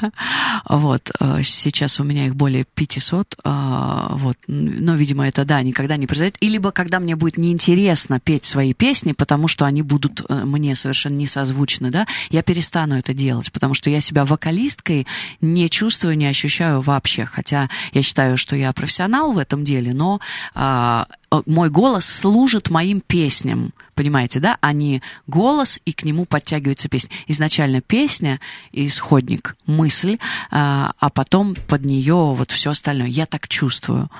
вот, 0.68 1.10
сейчас 1.42 2.00
у 2.00 2.04
меня 2.04 2.26
их 2.26 2.36
более 2.36 2.64
500, 2.64 3.36
э, 3.44 4.06
вот, 4.10 4.36
но, 4.46 4.94
видимо, 4.94 5.26
это, 5.26 5.44
да, 5.44 5.62
никогда 5.62 5.96
не 5.96 6.06
произойдет. 6.06 6.36
И 6.40 6.48
либо 6.48 6.70
когда 6.70 7.00
мне 7.00 7.16
будет 7.16 7.36
неинтересно 7.36 8.20
петь 8.20 8.44
свои 8.44 8.74
песни, 8.74 9.12
потому 9.12 9.48
что 9.48 9.64
они 9.64 9.82
будут 9.82 10.28
мне 10.28 10.74
совершенно 10.74 11.16
не 11.16 11.26
созвучны, 11.26 11.90
да, 11.90 12.06
я 12.30 12.42
перестану 12.42 12.96
это 12.96 13.14
делать, 13.14 13.52
потому 13.52 13.74
что 13.74 13.90
я 13.90 14.00
себя 14.00 14.24
вокалисткой 14.24 15.06
не 15.40 15.68
чувствую, 15.68 16.16
не 16.16 16.26
ощущаю 16.26 16.80
вообще. 16.80 17.24
Хотя 17.24 17.68
я 17.92 18.02
считаю, 18.02 18.36
что 18.36 18.56
я 18.56 18.72
профессионал 18.72 18.91
в 19.32 19.38
этом 19.38 19.64
деле, 19.64 19.94
но 19.94 20.20
а, 20.54 21.06
э, 21.30 21.42
мой 21.46 21.70
голос 21.70 22.04
служит 22.04 22.70
моим 22.70 23.00
песням, 23.00 23.72
понимаете, 23.94 24.40
да, 24.40 24.58
а 24.60 24.72
не 24.72 25.02
голос, 25.26 25.80
и 25.84 25.92
к 25.92 26.04
нему 26.04 26.24
подтягивается 26.24 26.88
песня. 26.88 27.10
Изначально 27.26 27.80
песня, 27.80 28.40
исходник, 28.72 29.56
мысль, 29.66 30.18
а, 30.50 30.92
а 30.98 31.10
потом 31.10 31.54
под 31.68 31.84
нее 31.84 32.34
вот 32.34 32.50
все 32.50 32.70
остальное. 32.70 33.08
Я 33.08 33.26
так 33.26 33.48
чувствую. 33.48 34.10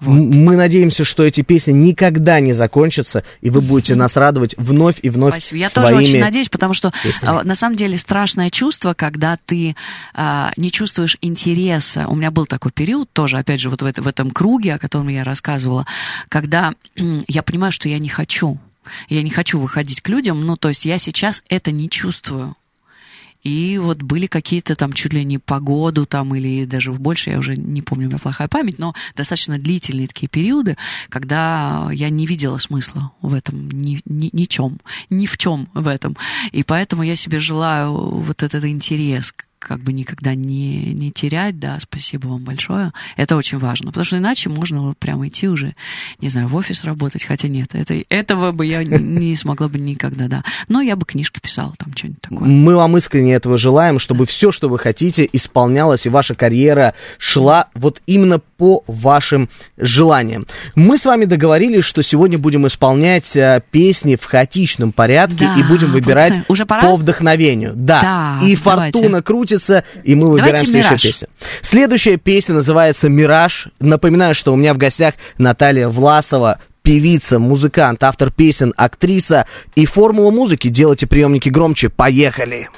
Вот. 0.00 0.14
Мы 0.14 0.56
надеемся, 0.56 1.04
что 1.04 1.22
эти 1.22 1.40
песни 1.42 1.72
никогда 1.72 2.40
не 2.40 2.52
закончатся, 2.52 3.24
и 3.40 3.50
вы 3.50 3.60
будете 3.60 3.94
нас 3.94 4.16
радовать 4.16 4.54
вновь 4.58 4.96
и 5.02 5.08
вновь 5.10 5.32
Спасибо. 5.32 5.58
Я 5.58 5.68
своими... 5.68 5.88
тоже 5.90 6.02
очень 6.02 6.20
надеюсь, 6.20 6.48
потому 6.48 6.74
что 6.74 6.92
песнями. 7.02 7.40
а, 7.40 7.44
на 7.44 7.54
самом 7.54 7.76
деле 7.76 7.96
страшное 7.96 8.50
чувство, 8.50 8.94
когда 8.94 9.38
ты 9.44 9.76
а, 10.12 10.52
не 10.56 10.70
чувствуешь 10.70 11.16
интереса. 11.20 12.06
У 12.08 12.16
меня 12.16 12.30
был 12.30 12.46
такой 12.46 12.72
период 12.72 13.08
тоже, 13.12 13.38
опять 13.38 13.60
же, 13.60 13.70
вот 13.70 13.82
в, 13.82 13.86
это- 13.86 14.02
в 14.02 14.08
этом 14.08 14.30
круге, 14.30 14.74
о 14.74 14.78
котором 14.78 15.08
я 15.08 15.24
рассказывала, 15.24 15.86
когда 16.28 16.74
я 17.28 17.42
понимаю, 17.42 17.72
что 17.72 17.88
я 17.88 17.98
не 17.98 18.08
хочу. 18.08 18.58
Я 19.08 19.22
не 19.22 19.30
хочу 19.30 19.58
выходить 19.58 20.02
к 20.02 20.08
людям, 20.10 20.44
ну, 20.44 20.56
то 20.56 20.68
есть 20.68 20.84
я 20.84 20.98
сейчас 20.98 21.42
это 21.48 21.70
не 21.70 21.88
чувствую. 21.88 22.54
И 23.44 23.78
вот 23.78 24.02
были 24.02 24.26
какие-то 24.26 24.74
там 24.74 24.92
чуть 24.92 25.12
ли 25.12 25.24
не 25.24 25.38
погоду 25.38 26.06
там 26.06 26.34
или 26.34 26.64
даже 26.64 26.90
в 26.90 27.00
больше, 27.00 27.30
я 27.30 27.38
уже 27.38 27.56
не 27.56 27.82
помню, 27.82 28.06
у 28.06 28.08
меня 28.08 28.18
плохая 28.18 28.48
память, 28.48 28.78
но 28.78 28.94
достаточно 29.14 29.58
длительные 29.58 30.08
такие 30.08 30.28
периоды, 30.28 30.76
когда 31.10 31.88
я 31.92 32.08
не 32.08 32.26
видела 32.26 32.58
смысла 32.58 33.12
в 33.20 33.34
этом 33.34 33.70
ни, 33.70 34.00
ни, 34.06 34.30
ничем, 34.32 34.80
ни 35.10 35.26
в 35.26 35.36
чем 35.36 35.68
в 35.74 35.86
этом. 35.86 36.16
И 36.52 36.62
поэтому 36.62 37.02
я 37.02 37.16
себе 37.16 37.38
желаю 37.38 37.92
вот 37.92 38.42
этот 38.42 38.64
интерес 38.64 39.34
как 39.66 39.80
бы 39.80 39.92
никогда 39.92 40.34
не, 40.34 40.92
не 40.92 41.10
терять, 41.10 41.58
да, 41.58 41.78
спасибо 41.80 42.28
вам 42.28 42.44
большое. 42.44 42.92
Это 43.16 43.36
очень 43.36 43.58
важно, 43.58 43.86
потому 43.88 44.04
что 44.04 44.18
иначе 44.18 44.48
можно 44.50 44.80
вот 44.82 44.98
прямо 44.98 45.28
идти 45.28 45.48
уже, 45.48 45.74
не 46.20 46.28
знаю, 46.28 46.48
в 46.48 46.54
офис 46.54 46.84
работать, 46.84 47.24
хотя 47.24 47.48
нет, 47.48 47.70
это, 47.72 47.94
этого 48.10 48.52
бы 48.52 48.66
я 48.66 48.84
не- 48.84 48.98
не 49.02 49.36
смогла 49.36 49.68
бы 49.68 49.78
никогда, 49.78 50.28
да. 50.28 50.44
Но 50.68 50.80
я 50.82 50.96
бы 50.96 51.06
книжки 51.06 51.40
писала, 51.40 51.72
там 51.78 51.92
что-нибудь 51.96 52.20
такое. 52.20 52.48
Мы 52.48 52.76
вам 52.76 52.96
искренне 52.96 53.34
этого 53.34 53.56
желаем, 53.58 53.98
чтобы 53.98 54.26
все, 54.26 54.50
что 54.50 54.68
вы 54.68 54.78
хотите, 54.78 55.28
исполнялось, 55.32 56.06
и 56.06 56.10
ваша 56.10 56.34
карьера 56.34 56.94
шла 57.18 57.68
вот 57.74 58.02
именно 58.06 58.38
по 58.38 58.84
вашим 58.86 59.48
желаниям. 59.76 60.46
Мы 60.74 60.98
с 60.98 61.04
вами 61.04 61.24
договорились, 61.24 61.84
что 61.84 62.02
сегодня 62.02 62.38
будем 62.38 62.66
исполнять 62.66 63.34
э, 63.36 63.62
песни 63.70 64.16
в 64.16 64.24
хаотичном 64.24 64.92
порядке 64.92 65.46
Да, 65.46 65.56
и 65.58 65.62
будем 65.62 65.92
выбирать. 65.92 66.38
Уже 66.48 66.66
пора? 66.66 66.82
по 66.82 66.96
вдохновению. 66.96 67.72
Да. 67.74 68.00
Так, 68.00 68.42
и 68.48 68.54
фортуна 68.56 69.08
давайте. 69.08 69.22
Крутится, 69.54 69.84
и 70.02 70.14
мы 70.14 70.28
выбираем 70.28 70.54
Давайте 70.54 70.66
следующую 70.66 70.90
«Мираж». 70.90 71.02
песню. 71.02 71.28
Следующая 71.62 72.16
песня 72.16 72.54
называется 72.54 73.08
«Мираж». 73.08 73.68
Напоминаю, 73.80 74.34
что 74.34 74.52
у 74.52 74.56
меня 74.56 74.74
в 74.74 74.78
гостях 74.78 75.14
Наталья 75.38 75.88
Власова, 75.88 76.60
певица, 76.82 77.38
музыкант, 77.38 78.02
автор 78.04 78.30
песен, 78.30 78.74
актриса 78.76 79.46
и 79.74 79.86
формула 79.86 80.30
музыки. 80.30 80.68
Делайте 80.68 81.06
приемники 81.06 81.48
громче. 81.48 81.88
Поехали! 81.88 82.68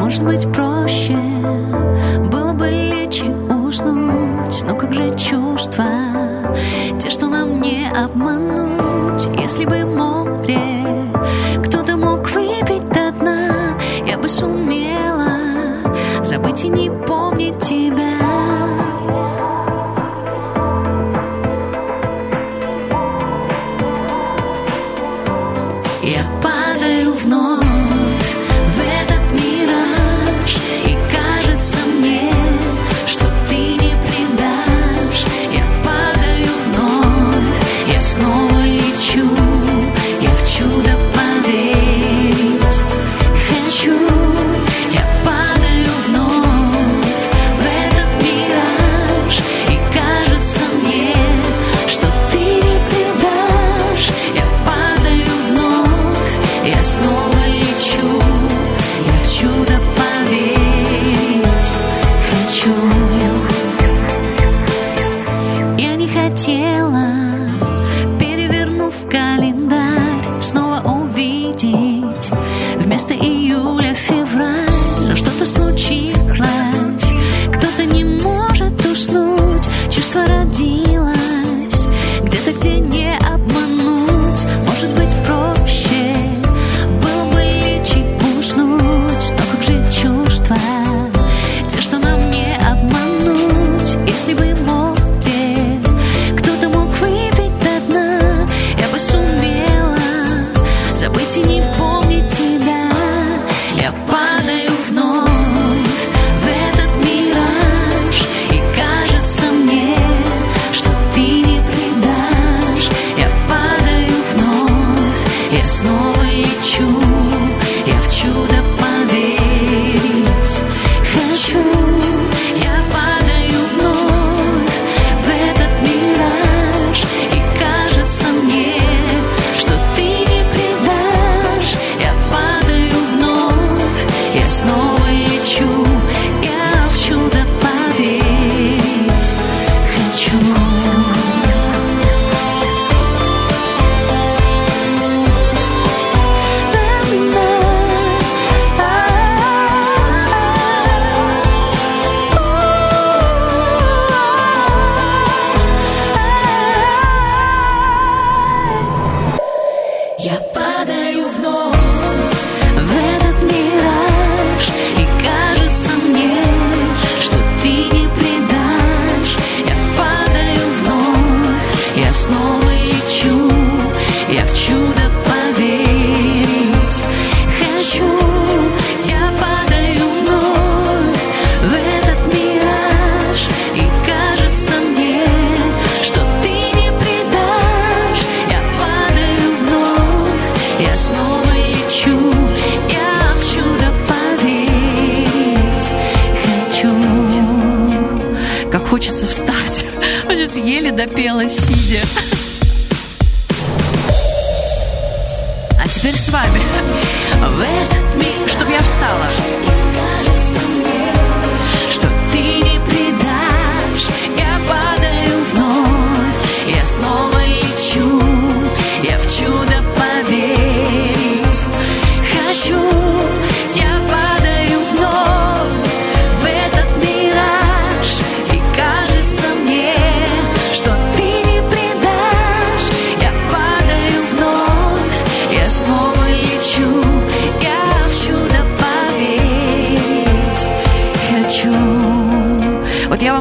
Может 0.00 0.24
быть 0.24 0.46
проще 0.54 1.14
было 2.30 2.52
бы 2.52 2.75
Но 4.66 4.74
как 4.74 4.92
же 4.92 5.14
чувства, 5.16 5.86
те, 6.98 7.08
что 7.08 7.28
нам 7.28 7.60
не 7.60 7.88
обмануть? 7.88 9.28
Если 9.40 9.64
бы 9.64 9.84
море 9.84 11.12
кто-то 11.64 11.96
мог 11.96 12.28
выпить 12.30 12.88
до 12.88 13.12
дна 13.12 13.78
Я 14.06 14.18
бы 14.18 14.28
сумела 14.28 15.38
забыть 16.22 16.64
и 16.64 16.68
не 16.68 16.90
помнить 16.90 17.58
тебя 17.58 18.25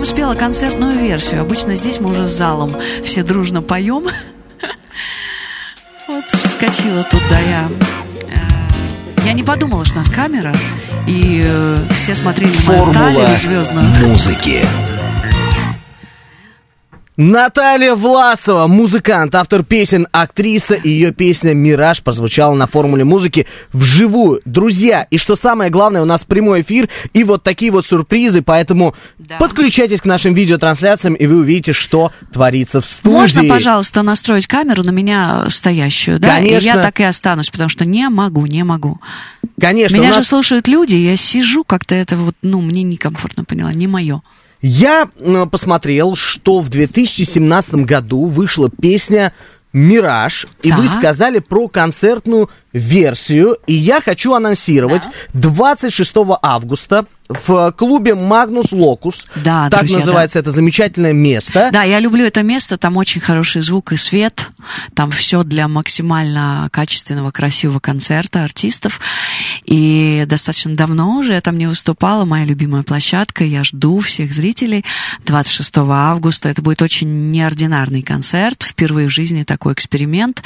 вам 0.05 0.15
спела 0.15 0.35
концертную 0.35 0.99
версию. 0.99 1.41
Обычно 1.41 1.75
здесь 1.75 1.99
мы 1.99 2.11
уже 2.11 2.27
с 2.27 2.31
залом 2.31 2.75
все 3.03 3.23
дружно 3.23 3.61
поем. 3.61 4.05
Вот 6.07 6.23
вскочила 6.25 7.03
туда 7.09 7.39
я. 7.39 7.67
Э, 8.27 9.25
Я 9.25 9.33
не 9.33 9.41
подумала, 9.41 9.83
что 9.83 9.95
у 9.95 9.99
нас 9.99 10.09
камера, 10.09 10.53
и 11.07 11.41
э, 11.43 11.79
все 11.95 12.13
смотрели 12.13 12.49
мою 12.67 12.79
Формула 12.79 12.93
талию 12.93 13.37
звездную. 13.37 13.87
музыки. 14.07 14.63
Наталья 17.17 17.95
Власова, 17.95 18.67
музыкант, 18.67 19.35
автор 19.35 19.63
песен, 19.63 20.05
актриса. 20.11 20.73
И 20.73 20.89
ее 20.89 21.13
песня 21.13 21.53
«Мираж» 21.53 22.01
прозвучала 22.01 22.53
на 22.55 22.67
формуле 22.67 23.05
музыки 23.05 23.47
вживую. 23.71 24.41
Друзья, 24.43 25.07
и 25.09 25.17
что 25.17 25.37
самое 25.37 25.71
главное, 25.71 26.01
у 26.01 26.05
нас 26.05 26.25
прямой 26.25 26.59
эфир 26.61 26.89
и 27.13 27.23
вот 27.23 27.41
такие 27.41 27.71
вот 27.71 27.85
сюрпризы, 27.85 28.41
поэтому 28.41 28.95
Да. 29.17 29.37
подключайтесь 29.37 30.01
к 30.01 30.05
нашим 30.05 30.33
видеотрансляциям, 30.33 31.13
и 31.13 31.25
вы 31.25 31.37
увидите, 31.37 31.71
что 31.71 32.11
творится 32.33 32.81
в 32.81 32.85
студии. 32.85 33.13
Можно, 33.15 33.43
пожалуйста, 33.45 34.01
настроить 34.01 34.47
камеру 34.47 34.83
на 34.83 34.89
меня 34.91 35.45
стоящую, 35.49 36.19
да? 36.19 36.39
И 36.39 36.47
Конечно. 36.49 36.65
я 36.67 36.81
так 36.81 36.99
и 36.99 37.03
останусь, 37.03 37.49
потому 37.49 37.69
что 37.69 37.85
не 37.85 38.09
могу, 38.09 38.45
не 38.45 38.63
могу. 38.63 38.99
Конечно, 39.59 39.95
меня 39.95 40.09
у 40.09 40.11
же 40.11 40.17
нас- 40.19 40.27
слушают 40.27 40.67
люди, 40.67 40.95
и 40.95 41.05
я 41.05 41.15
сижу 41.15 41.63
как-то 41.63 41.95
это 41.95 42.17
вот, 42.17 42.35
ну, 42.41 42.59
мне 42.59 42.83
некомфортно, 42.83 43.45
поняла, 43.45 43.71
не 43.71 43.87
мое. 43.87 44.21
Я 44.67 45.07
посмотрел, 45.51 46.15
что 46.15 46.59
в 46.59 46.69
2017 46.69 47.75
году 47.85 48.25
вышла 48.25 48.67
песня 48.67 49.31
«Мираж», 49.73 50.47
и 50.63 50.71
вы 50.71 50.87
Так. 50.87 50.97
сказали 50.97 51.37
про 51.37 51.67
концертную 51.67 52.49
версию, 52.73 53.57
и 53.67 53.73
я 53.73 54.01
хочу 54.01 54.33
анонсировать 54.33 55.03
26 55.33 56.39
августа 56.41 57.05
в 57.27 57.71
клубе 57.71 58.13
«Магнус 58.13 58.71
Локус», 58.71 59.25
Да, 59.35 59.69
так 59.69 59.81
друзья, 59.81 59.97
называется 59.97 60.39
это 60.39 60.51
замечательное 60.51 61.13
место. 61.13 61.69
Да, 61.71 61.83
я 61.83 61.99
люблю 61.99 62.25
это 62.25 62.43
место, 62.43 62.77
там 62.77 62.97
очень 62.97 63.21
хороший 63.21 63.61
звук 63.61 63.91
и 63.93 63.97
свет, 63.97 64.49
там 64.93 65.09
все 65.11 65.43
для 65.43 65.67
максимально 65.67 66.69
качественного, 66.71 67.31
красивого 67.31 67.79
концерта 67.79 68.43
артистов. 68.43 68.99
И 69.65 70.25
достаточно 70.27 70.75
давно 70.75 71.17
уже 71.17 71.33
я 71.33 71.41
там 71.41 71.57
не 71.57 71.67
выступала, 71.67 72.25
моя 72.25 72.45
любимая 72.45 72.83
площадка, 72.83 73.43
я 73.43 73.63
жду 73.63 73.99
всех 73.99 74.33
зрителей 74.33 74.85
26 75.25 75.77
августа. 75.77 76.49
Это 76.49 76.61
будет 76.61 76.81
очень 76.81 77.31
неординарный 77.31 78.03
концерт, 78.03 78.63
впервые 78.63 79.07
в 79.07 79.11
жизни 79.11 79.43
такой 79.43 79.73
эксперимент. 79.73 80.43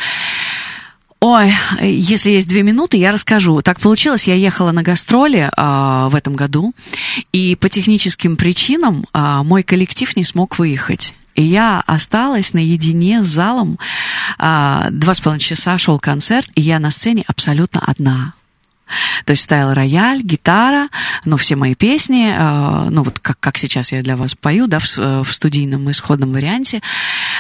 Ой, 1.21 1.53
если 1.81 2.31
есть 2.31 2.47
две 2.47 2.63
минуты, 2.63 2.95
я 2.95 3.11
расскажу. 3.11 3.61
Так 3.61 3.81
получилось, 3.81 4.27
я 4.27 4.35
ехала 4.35 4.71
на 4.71 4.83
гастроли 4.83 5.51
а, 5.57 6.07
в 6.07 6.15
этом 6.15 6.33
году, 6.33 6.73
и 7.33 7.57
по 7.57 7.67
техническим 7.67 8.37
причинам 8.37 9.05
а, 9.11 9.43
мой 9.43 9.63
коллектив 9.63 10.15
не 10.15 10.23
смог 10.23 10.57
выехать. 10.57 11.13
И 11.35 11.43
я 11.43 11.81
осталась 11.85 12.53
наедине 12.53 13.21
с 13.21 13.27
залом. 13.27 13.77
А, 14.37 14.87
Два 14.91 15.13
с 15.13 15.19
половиной 15.19 15.41
часа 15.41 15.77
шел 15.77 15.99
концерт, 15.99 16.49
и 16.55 16.61
я 16.61 16.79
на 16.79 16.89
сцене 16.89 17.25
абсолютно 17.27 17.81
одна. 17.85 18.33
То 19.25 19.31
есть 19.31 19.43
стоял 19.43 19.73
рояль, 19.73 20.21
гитара, 20.21 20.89
ну, 21.25 21.37
все 21.37 21.55
мои 21.55 21.75
песни, 21.75 22.33
э, 22.35 22.89
ну, 22.89 23.03
вот 23.03 23.19
как, 23.19 23.39
как 23.39 23.57
сейчас 23.57 23.91
я 23.91 24.01
для 24.01 24.17
вас 24.17 24.33
пою, 24.33 24.65
да, 24.65 24.79
в, 24.79 24.97
э, 24.97 25.23
в 25.23 25.31
студийном 25.31 25.91
исходном 25.91 26.31
варианте. 26.31 26.81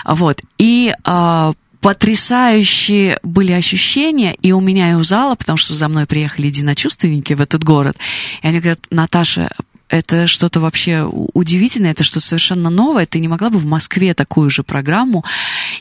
Вот. 0.05 0.43
И 0.59 0.93
э, 1.03 1.53
потрясающие 1.81 3.19
были 3.23 3.51
ощущения 3.51 4.35
и 4.41 4.51
у 4.51 4.59
меня, 4.59 4.91
и 4.91 4.93
у 4.95 5.03
зала, 5.03 5.35
потому 5.35 5.57
что 5.57 5.73
за 5.73 5.87
мной 5.87 6.05
приехали 6.05 6.47
единочувственники 6.47 7.33
в 7.33 7.41
этот 7.41 7.63
город. 7.63 7.97
И 8.41 8.47
они 8.47 8.59
говорят, 8.59 8.79
Наташа, 8.89 9.49
это 9.89 10.27
что-то 10.27 10.59
вообще 10.59 11.03
удивительное, 11.03 11.91
это 11.91 12.03
что-то 12.03 12.25
совершенно 12.25 12.69
новое. 12.69 13.05
Ты 13.05 13.19
не 13.19 13.27
могла 13.27 13.49
бы 13.49 13.59
в 13.59 13.65
Москве 13.65 14.13
такую 14.13 14.49
же 14.49 14.63
программу 14.63 15.25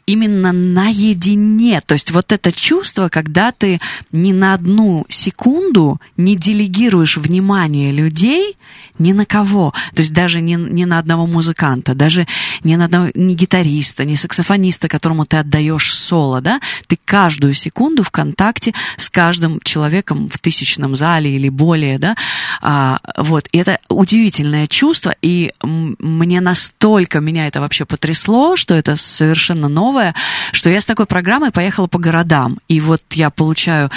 именно 0.07 0.53
наедине? 0.53 1.81
То 1.81 1.95
есть 1.95 2.11
вот 2.11 2.33
это 2.33 2.53
чувство, 2.53 3.09
когда 3.09 3.53
ты 3.53 3.81
ни 4.13 4.33
на 4.33 4.55
одну 4.55 5.05
секунду 5.09 6.01
не 6.17 6.37
делегируешь 6.37 7.17
внимание 7.17 7.93
людей 7.93 8.57
ни 8.99 9.13
на 9.13 9.27
кого. 9.27 9.73
То 9.95 10.03
есть 10.03 10.13
даже 10.13 10.41
не, 10.41 10.55
не 10.55 10.87
на 10.87 10.99
одного 10.99 11.27
музыканта, 11.27 11.95
даже 11.95 12.27
не 12.65 12.77
на 12.77 12.87
одного 12.87 13.11
ни 13.15 13.35
гитариста, 13.35 14.05
ни 14.05 14.15
саксофониста, 14.15 14.89
которому 14.89 15.25
ты 15.25 15.37
отдаешь 15.37 15.95
соло, 15.95 16.41
да? 16.41 16.61
Ты 16.87 16.99
каждую 17.05 17.55
секунду 17.55 18.03
в 18.03 18.11
контакте 18.11 18.75
с 18.97 19.09
каждым 19.11 19.61
человеком 19.63 20.29
в 20.29 20.39
тысячном 20.39 20.97
зале 20.97 21.35
или 21.35 21.49
более, 21.49 21.99
да? 21.99 22.17
А, 22.61 22.99
вот. 23.17 23.49
И 23.53 23.59
это 23.59 23.79
удивительное 23.99 24.69
чувство, 24.69 25.13
и 25.23 25.53
мне 25.61 26.41
настолько 26.41 27.19
меня 27.19 27.49
это 27.49 27.61
вообще 27.61 27.85
потрясло, 27.85 28.55
что 28.55 28.75
это 28.75 28.95
совершенно 28.95 29.67
новое, 29.67 30.15
что 30.53 30.71
я 30.71 30.81
с 30.81 30.87
такой 30.87 31.07
программой 31.07 31.51
поехала 31.51 31.89
по 31.89 31.99
городам. 31.99 32.59
И 32.69 32.81
вот 32.81 33.03
я 33.15 33.31
получаю, 33.31 33.91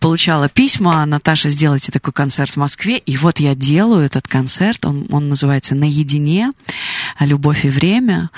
получала 0.00 0.48
письма, 0.48 1.06
Наташа, 1.06 1.48
сделайте 1.48 1.92
такой 1.92 2.12
концерт 2.12 2.50
в 2.50 2.56
Москве, 2.56 2.98
и 2.98 3.16
вот 3.16 3.38
я 3.38 3.54
делаю 3.54 4.04
этот 4.04 4.26
концерт, 4.26 4.84
он, 4.84 5.06
он 5.10 5.28
называется 5.28 5.76
«Наедине. 5.76 6.50
Любовь 7.20 7.64
и 7.64 7.68
время». 7.68 8.30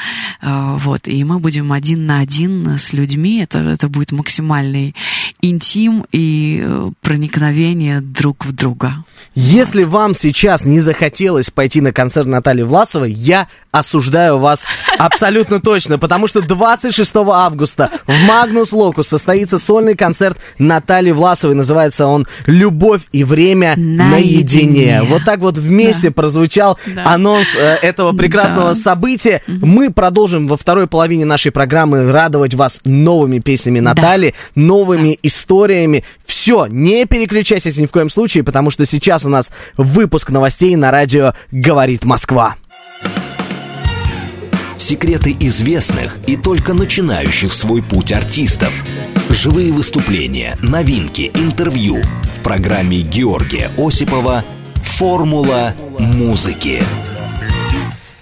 А, 0.42 0.76
Вот, 0.76 1.08
и 1.08 1.24
мы 1.24 1.38
будем 1.38 1.72
один 1.72 2.04
на 2.04 2.18
один 2.18 2.76
с 2.76 2.92
людьми, 2.92 3.40
это, 3.40 3.60
это 3.60 3.88
будет 3.88 4.12
максимальный 4.12 4.94
интим 5.40 6.04
и 6.12 6.62
э, 6.64 6.90
проникновение 7.00 8.00
друг 8.00 8.44
в 8.46 8.52
друга. 8.52 9.04
Если 9.34 9.84
вам 9.84 10.14
сейчас 10.14 10.64
не 10.64 10.80
захотелось 10.80 11.50
пойти 11.50 11.80
на 11.80 11.92
концерт 11.92 12.26
Натальи 12.26 12.62
Власовой, 12.62 13.12
я 13.12 13.46
осуждаю 13.70 14.38
вас 14.38 14.64
абсолютно 14.98 15.60
точно, 15.60 15.98
потому 15.98 16.26
что 16.26 16.40
26 16.40 17.12
августа 17.16 17.90
в 18.06 18.26
Магнус 18.26 18.72
Локус 18.72 19.08
состоится 19.08 19.58
сольный 19.58 19.94
концерт 19.94 20.38
Натальи 20.58 21.12
Власовой. 21.12 21.54
Называется 21.54 22.06
он 22.06 22.26
«Любовь 22.46 23.02
и 23.12 23.22
время 23.24 23.74
наедине». 23.76 24.08
Наедине. 24.18 25.02
Вот 25.02 25.24
так 25.24 25.40
вот 25.40 25.58
вместе 25.58 26.10
прозвучал 26.10 26.78
Да. 26.86 27.04
анонс 27.06 27.46
э, 27.56 27.76
этого 27.82 28.12
прекрасного 28.12 28.74
Да. 28.74 28.80
события. 28.80 29.42
Мы 29.46 29.90
продолжим 29.90 30.48
во 30.48 30.56
второй 30.56 30.86
половине 30.86 31.24
нашей 31.24 31.52
программы 31.52 32.10
радовать 32.10 32.54
вас 32.54 32.80
новыми 32.84 33.38
песнями 33.38 33.80
Натальи, 33.80 34.34
новыми 34.54 35.18
историями. 35.28 36.02
Все, 36.26 36.66
не 36.66 37.06
переключайтесь 37.06 37.76
ни 37.76 37.86
в 37.86 37.90
коем 37.92 38.10
случае, 38.10 38.42
потому 38.42 38.70
что 38.70 38.84
сейчас 38.84 39.24
у 39.24 39.28
нас 39.28 39.50
выпуск 39.76 40.30
новостей 40.30 40.74
на 40.74 40.90
радио 40.90 41.34
«Говорит 41.52 42.04
Москва». 42.04 42.56
секреты 44.78 45.36
известных 45.40 46.16
и 46.26 46.36
только 46.36 46.72
начинающих 46.72 47.52
свой 47.52 47.82
путь 47.82 48.12
артистов, 48.12 48.72
живые 49.28 49.72
выступления, 49.72 50.56
новинки, 50.62 51.30
интервью 51.34 52.00
в 52.36 52.42
программе 52.42 53.00
Георгия 53.00 53.70
Осипова 53.76 54.44
«Формула 54.76 55.74
музыки». 55.98 56.82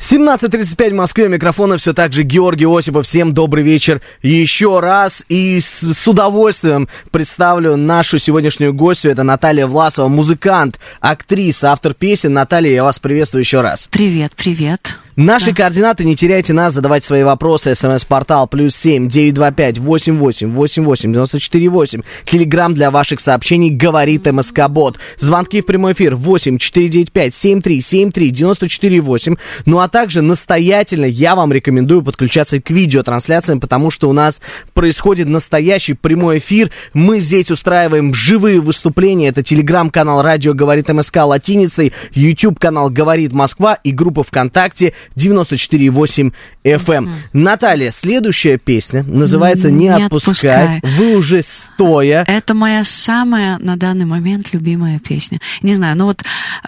17.35 0.08 0.90
в 0.90 0.94
Москве, 0.94 1.26
микрофона 1.26 1.78
все 1.78 1.92
так 1.92 2.12
же 2.12 2.22
Георгий 2.22 2.66
Осипов. 2.66 3.08
Всем 3.08 3.34
добрый 3.34 3.64
вечер 3.64 4.00
еще 4.22 4.78
раз. 4.78 5.24
И 5.28 5.60
с, 5.60 5.82
с 5.82 6.06
удовольствием 6.06 6.88
представлю 7.10 7.74
нашу 7.74 8.20
сегодняшнюю 8.20 8.72
гостью. 8.72 9.10
Это 9.10 9.24
Наталья 9.24 9.66
Власова, 9.66 10.06
музыкант, 10.06 10.78
актриса, 11.00 11.72
автор 11.72 11.92
песен. 11.92 12.32
Наталья, 12.32 12.70
я 12.70 12.84
вас 12.84 13.00
приветствую 13.00 13.42
еще 13.42 13.62
раз. 13.62 13.88
Привет, 13.90 14.32
привет. 14.36 14.96
Наши 15.16 15.46
да. 15.46 15.62
координаты, 15.62 16.04
не 16.04 16.14
теряйте 16.14 16.52
нас, 16.52 16.74
задавайте 16.74 17.06
свои 17.06 17.22
вопросы. 17.22 17.74
СМС-портал 17.74 18.46
плюс 18.46 18.76
семь 18.76 19.08
девять 19.08 19.32
два 19.32 19.50
пять 19.50 19.78
восемь 19.78 20.18
восемь 20.18 20.50
восемь 20.50 20.84
восемь 20.84 21.10
девяносто 21.10 21.40
четыре 21.40 21.68
восемь. 21.68 22.02
Телеграмм 22.26 22.74
для 22.74 22.90
ваших 22.90 23.20
сообщений 23.20 23.70
говорит 23.70 24.30
МСК 24.30 24.68
Бот. 24.68 24.98
Звонки 25.18 25.62
в 25.62 25.66
прямой 25.66 25.94
эфир 25.94 26.16
восемь 26.16 26.58
четыре 26.58 26.90
девять 26.90 27.12
пять 27.12 27.34
семь 27.34 27.62
три 27.62 27.80
семь 27.80 28.12
три 28.12 28.28
девяносто 28.28 28.68
четыре 28.68 29.00
восемь. 29.00 29.36
Ну 29.64 29.78
а 29.78 29.88
также 29.88 30.20
настоятельно 30.20 31.06
я 31.06 31.34
вам 31.34 31.50
рекомендую 31.50 32.02
подключаться 32.02 32.60
к 32.60 32.70
видеотрансляциям, 32.70 33.58
потому 33.58 33.90
что 33.90 34.10
у 34.10 34.12
нас 34.12 34.42
происходит 34.74 35.28
настоящий 35.28 35.94
прямой 35.94 36.38
эфир. 36.38 36.70
Мы 36.92 37.20
здесь 37.20 37.50
устраиваем 37.50 38.12
живые 38.12 38.60
выступления. 38.60 39.28
Это 39.28 39.42
телеграм-канал 39.42 40.20
Радио 40.20 40.52
Говорит 40.52 40.90
МСК 40.90 41.24
латиницей, 41.24 41.94
YouTube 42.12 42.58
канал 42.58 42.90
Говорит 42.90 43.32
Москва 43.32 43.78
и 43.82 43.92
группа 43.92 44.22
ВКонтакте 44.22 44.92
94,8 45.16 46.32
FM. 46.64 46.82
Mm-hmm. 46.86 47.10
Наталья, 47.32 47.90
следующая 47.90 48.58
песня 48.58 49.02
называется 49.02 49.70
«Не, 49.70 49.86
Не 49.86 50.04
отпускай». 50.04 50.76
отпускай. 50.76 50.80
Вы 50.82 51.16
уже 51.16 51.42
стоя. 51.42 52.24
Это 52.26 52.54
моя 52.54 52.84
самая 52.84 53.58
на 53.58 53.76
данный 53.76 54.04
момент 54.04 54.52
любимая 54.52 54.98
песня. 54.98 55.40
Не 55.62 55.74
знаю, 55.74 55.96
но 55.96 56.06
вот 56.06 56.22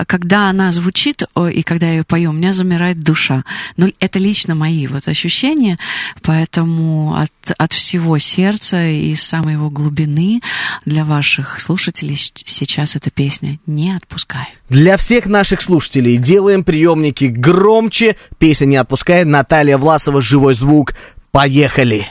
когда 0.06 0.48
она 0.48 0.72
звучит 0.72 1.22
и 1.52 1.62
когда 1.62 1.86
я 1.86 1.92
ее 1.94 2.04
пою, 2.04 2.30
у 2.30 2.32
меня 2.32 2.52
замирает 2.52 3.00
душа. 3.00 3.44
Но 3.76 3.88
это 4.00 4.18
лично 4.18 4.54
мои 4.54 4.86
вот 4.86 5.08
ощущения, 5.08 5.78
поэтому 6.22 7.16
от, 7.16 7.30
от 7.56 7.72
всего 7.72 8.18
сердца 8.18 8.86
и 8.86 9.14
самой 9.14 9.54
его 9.54 9.70
глубины 9.70 10.40
для 10.84 11.04
ваших 11.04 11.58
слушателей 11.60 12.16
сейчас 12.16 12.96
эта 12.96 13.10
песня 13.10 13.58
«Не 13.66 13.92
отпускай». 13.92 14.48
Для 14.68 14.96
всех 14.96 15.26
наших 15.26 15.62
слушателей 15.62 16.18
делаем 16.18 16.62
приемники 16.62 17.24
громче, 17.24 18.16
Песня 18.38 18.66
не 18.66 18.76
отпускает. 18.76 19.26
Наталья 19.26 19.78
Власова, 19.78 20.20
живой 20.20 20.54
звук. 20.54 20.94
Поехали! 21.30 22.08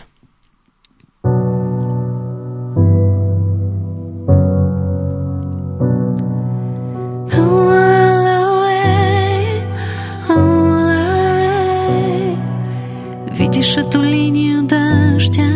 Видишь 13.37 13.77
эту 13.77 14.01
линию 14.01 14.63
дождя? 14.63 15.47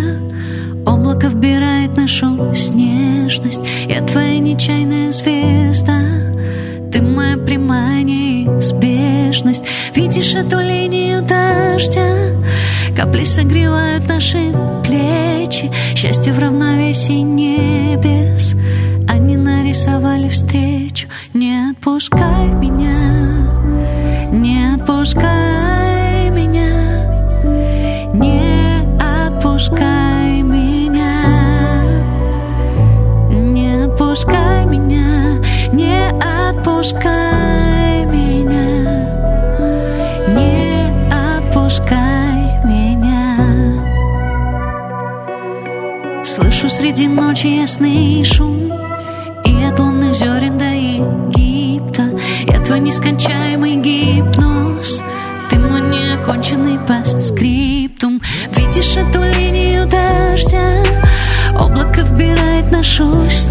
Облако 0.86 1.28
вбирает 1.28 1.95
нашу 1.97 2.54
снежность 2.56 3.62
Я 3.88 4.02
твоя 4.02 4.39
нечаянная 4.39 5.12
звезда 5.12 6.02
Ты 6.91 7.01
моя 7.01 7.38
прямая 7.38 8.04
неизбежность. 8.04 9.63
Видишь 9.95 10.36
эту 10.36 10.60
линию 10.60 11.21
дождя? 11.21 12.04
Капли 12.93 13.23
согревают 13.23 14.10
наши 14.10 14.54
плечи. 14.84 15.71
Счастье 15.95 16.34
в 16.34 16.39
равновесии 16.39 17.21
небес. 17.21 18.56
Они 19.08 19.38
нарисовали 19.38 20.27
встречу. 20.27 21.08
Не 21.34 21.71
отпускай 21.71 22.47
меня. 22.60 23.49
Не 24.34 24.75
отпускай 24.75 26.30
меня. 26.30 26.71
Не 28.13 28.82
отпускай 28.99 30.11
отпускай 36.82 37.72
Слышу 46.24 46.70
среди 46.70 47.08
ночи 47.08 47.48
ясный 47.48 48.24
шум 48.24 48.72
И 49.46 49.63
от 49.63 49.80
лунных 49.80 50.15
зерен 50.15 50.58
до 50.58 50.65
Египта. 50.65 52.10
Я 52.48 52.60
твой 52.60 52.80
нескончаемый 52.80 53.76
гипноз. 53.76 55.02
Ты 55.50 55.60
мой 55.60 55.82
неоконченный 55.82 56.80
постскриптум. 56.88 58.22
Видишь 58.56 58.98
эту 58.98 59.22
линию 59.38 59.86
дождя? 59.88 60.84
Облако 61.60 62.02
вбирает 62.02 62.72
нашу 62.72 63.12
снежность 63.30 63.51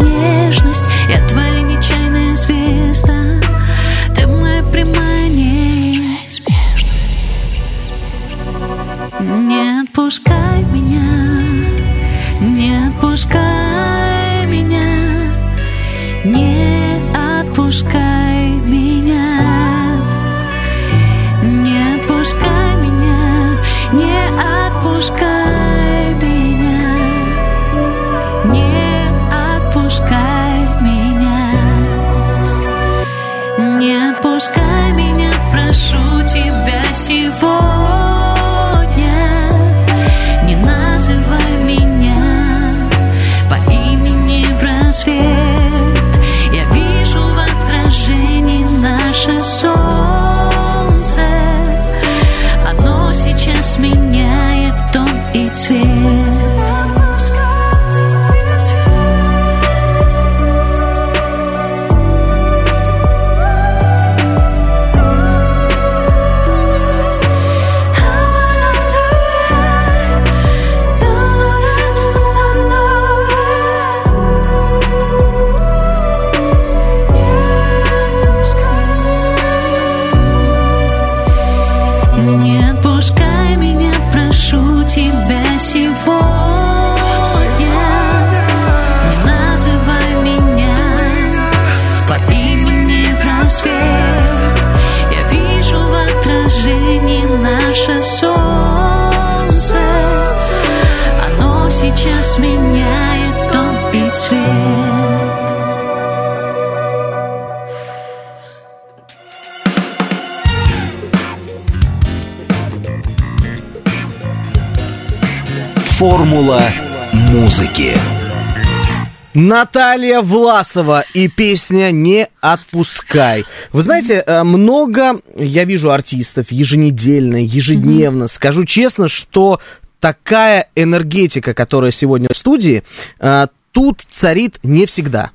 Наталья 119.41 120.21
Власова 120.21 121.03
и 121.15 121.27
песня 121.27 121.89
«Не 121.89 122.27
отпускай». 122.41 123.43
Вы 123.71 123.81
знаете, 123.81 124.23
э, 124.23 124.43
много 124.43 125.19
я 125.35 125.63
вижу 125.63 125.89
артистов 125.89 126.51
еженедельно, 126.51 127.43
ежедневно. 127.43 128.25
Mm-hmm. 128.25 128.31
Скажу 128.31 128.65
честно, 128.65 129.09
что 129.09 129.59
такая 129.99 130.69
энергетика, 130.75 131.55
которая 131.55 131.89
сегодня 131.89 132.27
в 132.31 132.37
студии, 132.37 132.83
э, 133.19 133.47
тут 133.71 134.01
царит 134.07 134.59
не 134.61 134.85
всегда 134.85 135.31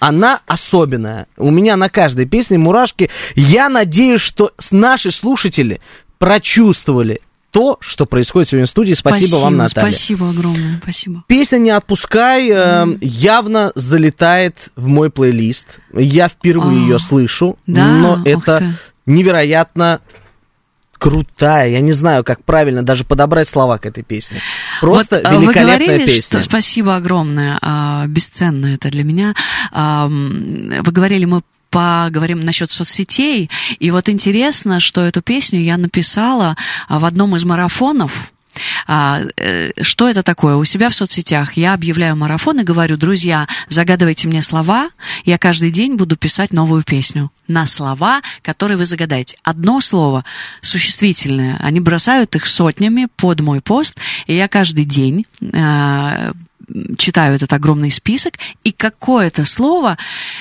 она 0.00 0.40
особенная. 0.46 1.26
У 1.38 1.50
меня 1.50 1.76
на 1.76 1.88
каждой 1.88 2.26
песне 2.26 2.58
мурашки. 2.58 3.08
Я 3.36 3.70
надеюсь, 3.70 4.20
что 4.20 4.52
наши 4.70 5.10
слушатели 5.10 5.80
прочувствовали 6.18 7.20
то, 7.54 7.78
что 7.80 8.04
происходит 8.04 8.48
сегодня 8.48 8.66
в 8.66 8.70
студии. 8.70 8.94
Спасибо, 8.94 9.28
спасибо 9.28 9.44
вам, 9.44 9.56
Наталья. 9.56 9.92
Спасибо 9.92 10.28
огромное, 10.28 10.80
спасибо. 10.82 11.22
Песня 11.28 11.58
«Не 11.58 11.70
отпускай» 11.70 12.50
э, 12.50 12.98
явно 13.00 13.70
залетает 13.76 14.72
в 14.74 14.88
мой 14.88 15.08
плейлист. 15.08 15.78
Я 15.92 16.28
впервые 16.28 16.80
ее 16.80 16.98
слышу, 16.98 17.56
да? 17.68 17.86
но 17.86 18.22
это 18.24 18.74
невероятно 19.06 20.00
крутая. 20.98 21.68
Я 21.70 21.80
не 21.80 21.92
знаю, 21.92 22.24
как 22.24 22.42
правильно 22.42 22.82
даже 22.82 23.04
подобрать 23.04 23.48
слова 23.48 23.78
к 23.78 23.86
этой 23.86 24.02
песне. 24.02 24.40
Просто 24.80 25.20
вот, 25.22 25.32
великолепная 25.32 25.46
вы 25.46 25.84
говорили, 25.86 26.06
песня. 26.06 26.22
Что, 26.22 26.42
спасибо 26.42 26.96
огромное, 26.96 27.58
а, 27.62 28.04
бесценно 28.08 28.74
это 28.74 28.90
для 28.90 29.04
меня. 29.04 29.32
А, 29.70 30.08
вы 30.08 30.90
говорили, 30.92 31.24
мы 31.24 31.42
поговорим 31.74 32.40
насчет 32.40 32.70
соцсетей. 32.70 33.50
И 33.80 33.90
вот 33.90 34.08
интересно, 34.08 34.78
что 34.78 35.00
эту 35.00 35.22
песню 35.22 35.60
я 35.60 35.76
написала 35.76 36.56
в 36.88 37.04
одном 37.04 37.34
из 37.34 37.44
марафонов 37.44 38.30
а, 38.86 39.22
э, 39.36 39.72
что 39.82 40.08
это 40.08 40.22
такое? 40.22 40.54
У 40.54 40.62
себя 40.62 40.88
в 40.88 40.94
соцсетях 40.94 41.54
я 41.54 41.74
объявляю 41.74 42.14
марафон 42.14 42.60
и 42.60 42.62
говорю, 42.62 42.96
друзья, 42.96 43.48
загадывайте 43.66 44.28
мне 44.28 44.42
слова, 44.42 44.90
я 45.24 45.38
каждый 45.38 45.72
день 45.72 45.96
буду 45.96 46.16
писать 46.16 46.52
новую 46.52 46.84
песню 46.84 47.32
на 47.48 47.66
слова, 47.66 48.22
которые 48.42 48.78
вы 48.78 48.84
загадаете. 48.84 49.36
Одно 49.42 49.80
слово 49.80 50.24
существительное, 50.60 51.58
они 51.60 51.80
бросают 51.80 52.36
их 52.36 52.46
сотнями 52.46 53.08
под 53.16 53.40
мой 53.40 53.60
пост, 53.60 53.96
и 54.28 54.36
я 54.36 54.46
каждый 54.46 54.84
день 54.84 55.26
э, 55.40 56.32
читаю 56.98 57.36
этот 57.36 57.52
огромный 57.52 57.90
список, 57.90 58.34
и 58.62 58.72
какое-то 58.72 59.44
слово 59.44 59.96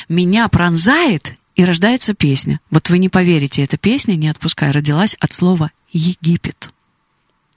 меня 0.09 0.47
пронзает, 0.47 1.33
и 1.55 1.65
рождается 1.65 2.13
песня. 2.13 2.59
Вот 2.71 2.89
вы 2.89 2.97
не 2.97 3.09
поверите, 3.09 3.63
эта 3.63 3.77
песня, 3.77 4.15
не 4.15 4.27
отпуская, 4.27 4.73
родилась 4.73 5.15
от 5.19 5.31
слова 5.31 5.71
«Египет». 5.91 6.69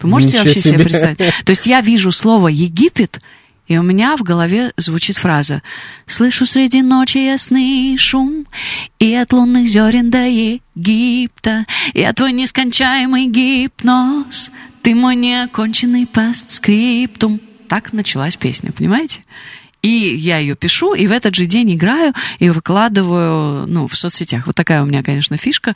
Вы 0.00 0.10
можете 0.10 0.38
Ничего 0.38 0.44
вообще 0.44 0.60
себе. 0.60 0.74
себе 0.74 0.84
представить? 0.84 1.18
То 1.44 1.50
есть 1.50 1.66
я 1.66 1.80
вижу 1.80 2.12
слово 2.12 2.48
«Египет», 2.48 3.20
и 3.66 3.78
у 3.78 3.82
меня 3.82 4.16
в 4.16 4.22
голове 4.22 4.72
звучит 4.76 5.16
фраза 5.16 5.62
«Слышу 6.06 6.46
среди 6.46 6.82
ночи 6.82 7.18
ясный 7.18 7.96
шум, 7.96 8.46
и 8.98 9.14
от 9.14 9.32
лунных 9.32 9.66
зерен 9.66 10.10
до 10.10 10.26
Египта, 10.26 11.64
я 11.94 12.12
твой 12.12 12.32
нескончаемый 12.32 13.26
гипноз, 13.26 14.52
ты 14.82 14.94
мой 14.94 15.16
неоконченный 15.16 16.06
постскриптум». 16.06 17.40
Так 17.68 17.92
началась 17.92 18.36
песня, 18.36 18.72
понимаете? 18.72 19.22
И 19.82 20.16
я 20.16 20.38
ее 20.38 20.56
пишу, 20.56 20.94
и 20.94 21.06
в 21.06 21.12
этот 21.12 21.36
же 21.36 21.46
день 21.46 21.74
играю 21.74 22.12
и 22.40 22.50
выкладываю 22.50 23.68
ну, 23.68 23.86
в 23.86 23.96
соцсетях. 23.96 24.46
Вот 24.46 24.56
такая 24.56 24.82
у 24.82 24.84
меня, 24.84 25.04
конечно, 25.04 25.36
фишка. 25.36 25.74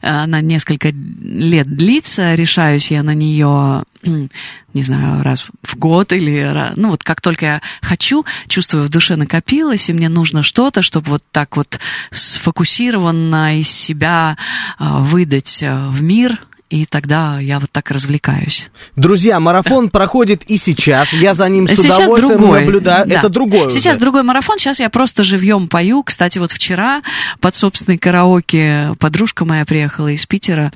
Она 0.00 0.40
несколько 0.40 0.88
лет 0.88 1.66
длится. 1.68 2.34
Решаюсь 2.34 2.90
я 2.90 3.02
на 3.02 3.12
нее, 3.12 3.84
не 4.02 4.82
знаю, 4.82 5.22
раз 5.22 5.44
в 5.62 5.76
год 5.76 6.14
или... 6.14 6.72
Ну, 6.76 6.90
вот 6.90 7.04
как 7.04 7.20
только 7.20 7.44
я 7.44 7.62
хочу, 7.82 8.24
чувствую, 8.48 8.84
в 8.84 8.88
душе 8.88 9.16
накопилось, 9.16 9.90
и 9.90 9.92
мне 9.92 10.08
нужно 10.08 10.42
что-то, 10.42 10.80
чтобы 10.80 11.10
вот 11.10 11.22
так 11.30 11.58
вот 11.58 11.78
сфокусированно 12.12 13.60
из 13.60 13.68
себя 13.68 14.38
а, 14.78 15.00
выдать 15.00 15.62
а, 15.62 15.90
в 15.90 16.02
мир, 16.02 16.40
и 16.70 16.86
тогда 16.86 17.40
я 17.40 17.58
вот 17.58 17.70
так 17.70 17.90
развлекаюсь. 17.90 18.70
Друзья, 18.94 19.40
марафон 19.40 19.90
проходит 19.90 20.44
и 20.44 20.56
сейчас. 20.56 21.12
Я 21.12 21.34
за 21.34 21.48
ним 21.48 21.66
с 21.66 21.72
сейчас 21.72 21.98
удовольствием 21.98 22.38
другой. 22.38 22.60
наблюдаю. 22.60 23.06
Да. 23.06 23.14
Это 23.16 23.28
другой. 23.28 23.70
Сейчас 23.70 23.96
уже. 23.96 24.00
другой 24.00 24.22
марафон. 24.22 24.58
Сейчас 24.58 24.78
я 24.78 24.88
просто 24.88 25.24
живьем 25.24 25.66
пою. 25.68 26.04
Кстати, 26.04 26.38
вот 26.38 26.52
вчера 26.52 27.02
под 27.40 27.56
собственный 27.56 27.98
караоке 27.98 28.94
подружка 29.00 29.44
моя 29.44 29.64
приехала 29.64 30.08
из 30.08 30.24
Питера 30.26 30.72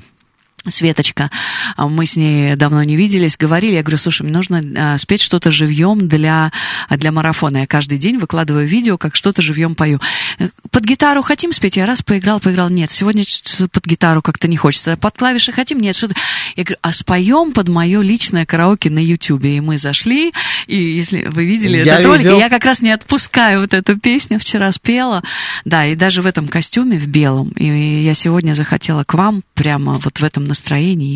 Светочка, 0.67 1.29
а, 1.75 1.87
мы 1.87 2.05
с 2.05 2.15
ней 2.15 2.55
давно 2.55 2.83
не 2.83 2.95
виделись, 2.95 3.37
говорили, 3.37 3.73
я 3.73 3.83
говорю, 3.83 3.97
слушай, 3.97 4.23
мне 4.23 4.33
нужно 4.33 4.63
а, 4.77 4.97
спеть 4.97 5.21
что-то 5.21 5.51
живьем 5.51 6.07
для, 6.07 6.51
для 6.89 7.11
марафона. 7.11 7.59
Я 7.59 7.67
каждый 7.67 7.97
день 7.97 8.17
выкладываю 8.17 8.67
видео, 8.67 8.97
как 8.97 9.15
что-то 9.15 9.41
живьем 9.41 9.75
пою. 9.75 9.99
Э, 10.39 10.49
под 10.71 10.83
гитару 10.83 11.21
хотим 11.21 11.51
спеть? 11.51 11.77
Я 11.77 11.85
раз 11.85 12.01
поиграл, 12.01 12.39
поиграл. 12.39 12.69
Нет, 12.69 12.91
сегодня 12.91 13.23
под 13.71 13.85
гитару 13.85 14.21
как-то 14.21 14.47
не 14.47 14.57
хочется. 14.57 14.97
Под 14.97 15.17
клавиши 15.17 15.51
хотим? 15.51 15.79
Нет, 15.79 15.95
что-то. 15.95 16.15
Я 16.55 16.63
говорю, 16.63 16.79
а 16.81 16.91
споем 16.91 17.51
под 17.51 17.69
мое 17.69 18.01
личное 18.01 18.45
караоке 18.45 18.89
на 18.89 18.99
Ютубе. 18.99 19.57
И 19.57 19.59
мы 19.59 19.77
зашли, 19.77 20.33
и 20.67 20.77
если 20.77 21.25
вы 21.25 21.45
видели 21.45 21.77
я 21.77 21.95
этот 21.95 22.05
ролик, 22.05 22.25
я 22.25 22.49
как 22.49 22.65
раз 22.65 22.81
не 22.81 22.91
отпускаю 22.91 23.61
вот 23.61 23.73
эту 23.73 23.97
песню, 23.97 24.39
вчера 24.39 24.71
спела. 24.71 25.23
Да, 25.63 25.85
и 25.85 25.95
даже 25.95 26.21
в 26.21 26.25
этом 26.25 26.47
костюме, 26.47 26.97
в 26.97 27.07
белом. 27.07 27.49
И 27.49 27.65
я 28.03 28.13
сегодня 28.13 28.53
захотела 28.53 29.03
к 29.03 29.13
вам 29.13 29.43
прямо 29.53 29.99
вот 29.99 30.19
в 30.19 30.23
этом 30.23 30.43
настроении 30.43 30.54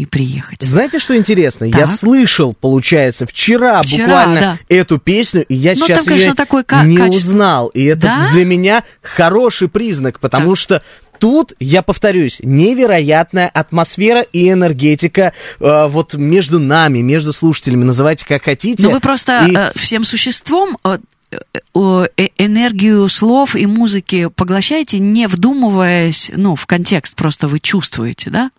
и 0.02 0.06
приехать. 0.06 0.62
Знаете, 0.62 1.00
что 1.00 1.16
интересно? 1.16 1.70
Так. 1.70 1.80
Я 1.80 1.88
слышал, 1.88 2.54
получается, 2.54 3.26
вчера, 3.26 3.82
вчера 3.82 4.06
буквально 4.06 4.40
да. 4.42 4.60
эту 4.70 5.00
песню, 5.00 5.44
и 5.46 5.56
я 5.56 5.72
ну, 5.72 5.86
сейчас 5.86 6.00
там, 6.00 6.06
конечно, 6.06 6.30
ее 6.30 6.36
такой 6.36 6.64
не 6.84 6.98
качество. 6.98 7.30
узнал. 7.30 7.68
И 7.68 7.84
это 7.86 8.02
да? 8.02 8.30
для 8.32 8.46
меня 8.46 8.84
хороший 9.02 9.68
признак, 9.68 10.20
потому 10.20 10.52
так. 10.52 10.60
что 10.60 10.82
тут, 11.20 11.54
я 11.60 11.82
повторюсь, 11.82 12.40
невероятная 12.42 13.48
атмосфера 13.48 14.22
и 14.22 14.50
энергетика 14.50 15.34
э, 15.60 15.88
вот 15.88 16.16
между 16.16 16.60
нами, 16.60 17.00
между 17.00 17.34
слушателями, 17.34 17.84
называйте 17.84 18.26
как 18.26 18.44
хотите. 18.44 18.84
Ну 18.84 18.90
вы 18.90 19.00
просто 19.00 19.46
и... 19.46 19.56
э, 19.56 19.72
всем 19.76 20.04
существом 20.04 20.78
э, 20.84 20.98
э, 21.32 22.08
энергию 22.38 23.08
слов 23.10 23.56
и 23.56 23.66
музыки 23.66 24.30
поглощаете, 24.36 25.00
не 25.00 25.28
вдумываясь, 25.28 26.32
ну, 26.36 26.56
в 26.56 26.66
контекст, 26.66 27.16
просто 27.16 27.48
вы 27.48 27.60
чувствуете, 27.60 28.30
да? 28.30 28.52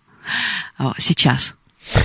А, 0.77 0.93
сейчас. 0.97 1.55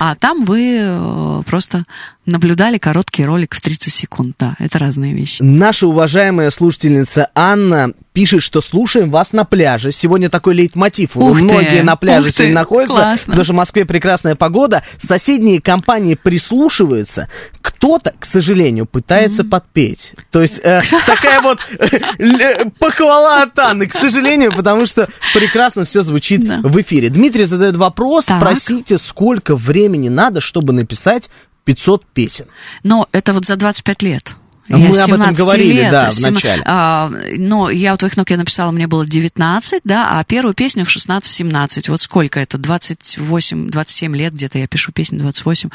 А 0.01 0.15
там 0.15 0.45
вы 0.45 0.79
э, 0.81 1.43
просто 1.47 1.85
наблюдали 2.25 2.79
короткий 2.79 3.25
ролик 3.25 3.55
в 3.55 3.61
30 3.61 3.93
секунд. 3.93 4.37
Да, 4.39 4.57
это 4.59 4.79
разные 4.79 5.15
вещи. 5.15 5.43
Наша 5.43 5.87
уважаемая 5.87 6.51
слушательница 6.51 7.31
Анна 7.35 7.93
пишет, 8.17 8.43
что 8.43 8.63
слушаем 8.63 9.11
вас 9.11 9.35
на 9.35 9.45
пляже. 9.45 9.93
Сегодня 9.93 10.31
такой 10.31 10.55
лейтмотив. 10.55 11.19
Ух 11.19 11.39
Многие 11.39 11.81
ты, 11.81 11.83
на 11.83 11.97
пляже 11.97 12.33
сегодня 12.33 12.55
находятся, 12.55 12.95
классно. 12.95 13.31
потому 13.31 13.45
что 13.45 13.53
в 13.53 13.57
Москве 13.57 13.85
прекрасная 13.85 14.35
погода. 14.35 14.83
Соседние 14.97 15.61
компании 15.61 16.15
прислушиваются. 16.15 17.29
Кто-то, 17.61 18.15
к 18.19 18.25
сожалению, 18.25 18.87
пытается 18.87 19.43
mm-hmm. 19.43 19.51
подпеть. 19.51 20.15
То 20.31 20.41
есть 20.41 20.61
э, 20.63 20.81
такая 21.07 21.43
вот 21.43 21.59
э, 21.79 22.65
похвала 22.79 23.43
от 23.43 23.59
Анны, 23.59 23.87
к 23.87 23.93
сожалению, 23.93 24.57
потому 24.57 24.87
что 24.87 25.11
прекрасно 25.35 25.85
все 25.85 26.01
звучит 26.01 26.41
в 26.41 26.81
эфире. 26.81 27.11
Дмитрий 27.11 27.45
задает 27.45 27.77
вопрос, 27.77 28.25
спросите, 28.25 28.97
сколько 28.97 29.55
времени 29.55 30.09
надо, 30.09 30.41
чтобы 30.41 30.73
написать 30.73 31.29
500 31.65 32.07
песен. 32.07 32.47
Но 32.83 33.11
это 33.13 33.35
вот 33.35 33.45
за 33.45 33.57
25 33.57 34.03
лет. 34.03 34.37
А 34.69 34.79
я 34.79 34.89
мы 34.89 34.99
об 34.99 35.13
этом 35.13 35.33
говорили, 35.33 35.75
лет, 35.75 35.91
да, 35.91 36.11
в 36.11 36.21
начале. 36.21 36.63
А, 36.67 37.11
но 37.37 37.71
я 37.71 37.95
у 37.95 37.97
твоих 37.97 38.17
ног 38.17 38.31
я 38.31 38.37
написала, 38.37 38.73
мне 38.73 38.87
было 38.87 39.07
19, 39.07 39.83
да, 39.85 40.09
а 40.11 40.25
первую 40.25 40.55
песню 40.55 40.85
в 40.85 40.95
16-17. 40.95 41.91
Вот 41.91 42.01
сколько 42.01 42.41
это? 42.41 42.59
28, 42.59 43.69
27 43.69 44.17
лет 44.17 44.33
где-то 44.33 44.59
я 44.59 44.67
пишу 44.67 44.93
песни, 44.93 45.19
28. 45.19 45.71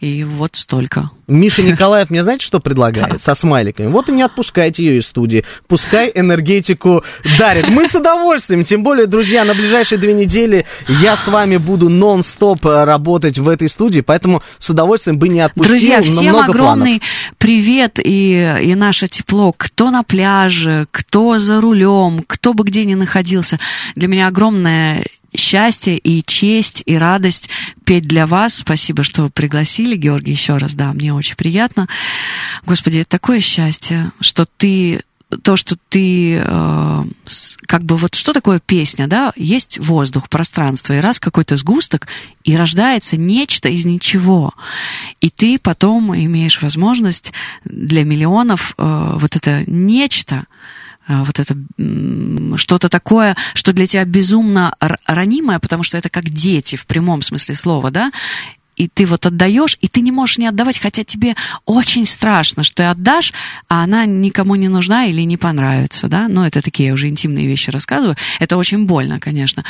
И 0.00 0.24
вот 0.24 0.56
столько. 0.56 1.10
Миша 1.28 1.62
Николаев 1.72 2.10
мне 2.10 2.22
знаете, 2.22 2.44
что 2.44 2.60
предлагает? 2.60 3.22
Со 3.22 3.34
смайликами. 3.34 3.86
Вот 3.86 4.08
и 4.08 4.12
не 4.12 4.22
отпускайте 4.22 4.84
ее 4.84 4.98
из 4.98 5.06
студии. 5.06 5.44
Пускай 5.68 6.10
энергетику 6.14 7.04
дарит. 7.38 7.68
Мы 7.68 7.86
с 7.86 7.94
удовольствием. 7.94 8.64
Тем 8.64 8.82
более, 8.82 9.06
друзья, 9.06 9.44
на 9.44 9.54
ближайшие 9.54 9.98
две 9.98 10.14
недели 10.14 10.66
я 10.88 11.16
с 11.16 11.26
вами 11.26 11.56
буду 11.56 11.88
нон-стоп 11.88 12.66
э, 12.66 12.84
работать 12.84 13.38
в 13.38 13.48
этой 13.48 13.68
студии, 13.68 14.00
поэтому 14.00 14.42
с 14.58 14.70
удовольствием 14.70 15.18
бы 15.18 15.28
не 15.28 15.40
отпустил. 15.40 15.72
Друзья, 15.72 16.02
всем 16.02 16.36
огромный 16.36 16.98
планов. 16.98 17.34
привет 17.38 18.00
и, 18.02 18.31
и 18.32 18.74
наше 18.74 19.08
тепло. 19.08 19.52
Кто 19.52 19.90
на 19.90 20.02
пляже, 20.02 20.86
кто 20.90 21.38
за 21.38 21.60
рулем, 21.60 22.24
кто 22.26 22.54
бы 22.54 22.64
где 22.64 22.84
ни 22.84 22.94
находился. 22.94 23.58
Для 23.94 24.08
меня 24.08 24.28
огромное 24.28 25.04
счастье 25.36 25.96
и 25.96 26.22
честь 26.22 26.82
и 26.86 26.96
радость 26.96 27.48
петь 27.84 28.04
для 28.04 28.26
вас. 28.26 28.54
Спасибо, 28.54 29.02
что 29.02 29.28
пригласили, 29.28 29.96
Георгий, 29.96 30.32
еще 30.32 30.56
раз, 30.56 30.74
да, 30.74 30.92
мне 30.92 31.14
очень 31.14 31.36
приятно. 31.36 31.88
Господи, 32.66 32.98
это 32.98 33.10
такое 33.10 33.40
счастье, 33.40 34.12
что 34.20 34.46
ты 34.56 35.02
то, 35.42 35.56
что 35.56 35.76
ты 35.88 36.36
э, 36.36 37.04
как 37.66 37.82
бы 37.84 37.96
вот 37.96 38.14
что 38.14 38.32
такое 38.32 38.60
песня, 38.60 39.06
да? 39.06 39.32
Есть 39.36 39.78
воздух, 39.78 40.28
пространство, 40.28 40.92
и 40.92 41.00
раз 41.00 41.20
какой-то 41.20 41.56
сгусток, 41.56 42.08
и 42.44 42.56
рождается 42.56 43.16
нечто 43.16 43.68
из 43.68 43.84
ничего. 43.84 44.52
И 45.20 45.30
ты 45.30 45.58
потом 45.58 46.14
имеешь 46.14 46.60
возможность 46.62 47.32
для 47.64 48.04
миллионов 48.04 48.74
э, 48.76 49.12
вот 49.16 49.36
это 49.36 49.64
нечто, 49.66 50.44
э, 51.08 51.22
вот 51.22 51.38
это 51.38 51.56
что-то 52.56 52.88
такое, 52.88 53.36
что 53.54 53.72
для 53.72 53.86
тебя 53.86 54.04
безумно 54.04 54.74
ранимое, 55.06 55.58
потому 55.58 55.82
что 55.82 55.98
это 55.98 56.10
как 56.10 56.28
дети 56.28 56.76
в 56.76 56.86
прямом 56.86 57.22
смысле 57.22 57.54
слова, 57.54 57.90
да, 57.90 58.10
и 58.76 58.88
ты 58.88 59.06
вот 59.06 59.26
отдаешь, 59.26 59.76
и 59.80 59.88
ты 59.88 60.00
не 60.00 60.12
можешь 60.12 60.38
не 60.38 60.46
отдавать, 60.46 60.78
хотя 60.78 61.04
тебе 61.04 61.34
очень 61.66 62.06
страшно, 62.06 62.62
что 62.62 62.76
ты 62.76 62.82
отдашь, 62.84 63.32
а 63.68 63.82
она 63.82 64.06
никому 64.06 64.54
не 64.54 64.68
нужна 64.68 65.06
или 65.06 65.22
не 65.22 65.36
понравится, 65.36 66.08
да, 66.08 66.28
ну, 66.28 66.44
это 66.44 66.62
такие 66.62 66.88
я 66.88 66.94
уже 66.94 67.08
интимные 67.08 67.46
вещи 67.46 67.70
рассказываю, 67.70 68.16
это 68.40 68.56
очень 68.56 68.86
больно, 68.86 69.20
конечно, 69.20 69.64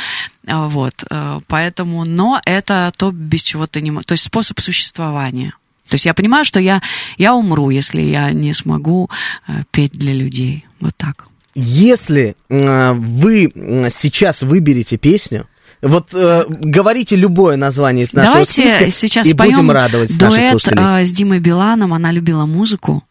а, 0.46 0.68
вот, 0.68 1.04
э, 1.10 1.40
поэтому, 1.46 2.04
но 2.04 2.40
это 2.44 2.92
то, 2.96 3.10
без 3.10 3.42
чего 3.42 3.66
ты 3.66 3.80
не 3.80 3.90
можешь, 3.90 4.06
то 4.06 4.12
есть 4.12 4.24
способ 4.24 4.60
существования. 4.60 5.54
То 5.88 5.94
есть 5.96 6.06
я 6.06 6.14
понимаю, 6.14 6.44
что 6.44 6.60
я, 6.60 6.80
я 7.18 7.34
умру, 7.34 7.68
если 7.70 8.00
я 8.00 8.30
не 8.32 8.54
смогу 8.54 9.10
э, 9.46 9.64
петь 9.72 9.92
для 9.92 10.14
людей, 10.14 10.64
вот 10.80 10.96
так. 10.96 11.26
Если 11.54 12.34
э, 12.48 12.92
вы 12.94 13.52
сейчас 13.90 14.42
выберете 14.42 14.96
песню, 14.96 15.46
вот 15.82 16.08
э, 16.14 16.44
говорите 16.48 17.16
любое 17.16 17.56
название 17.56 18.04
из 18.04 18.12
нашего 18.12 18.32
Давайте 18.34 18.52
списка, 18.52 18.90
сейчас 18.90 19.26
и 19.26 19.34
будем 19.34 19.70
радовать 19.70 20.16
дуэт, 20.16 20.30
наших 20.30 20.46
слушателей. 20.52 21.02
Э, 21.02 21.04
с 21.04 21.10
Димой 21.10 21.40
Биланом, 21.40 21.92
она 21.92 22.12
любила 22.12 22.46
музыку, 22.46 23.02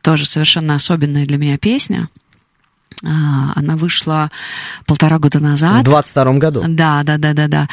тоже 0.00 0.24
совершенно 0.24 0.74
особенная 0.74 1.26
для 1.26 1.36
меня 1.36 1.58
песня. 1.58 2.08
А, 3.06 3.52
она 3.56 3.76
вышла 3.76 4.30
полтора 4.86 5.18
года 5.18 5.40
назад. 5.40 5.82
В 5.82 5.84
22 5.84 6.32
году. 6.34 6.64
Да, 6.66 7.02
да, 7.02 7.18
да, 7.18 7.32
да, 7.34 7.48
да. 7.48 7.68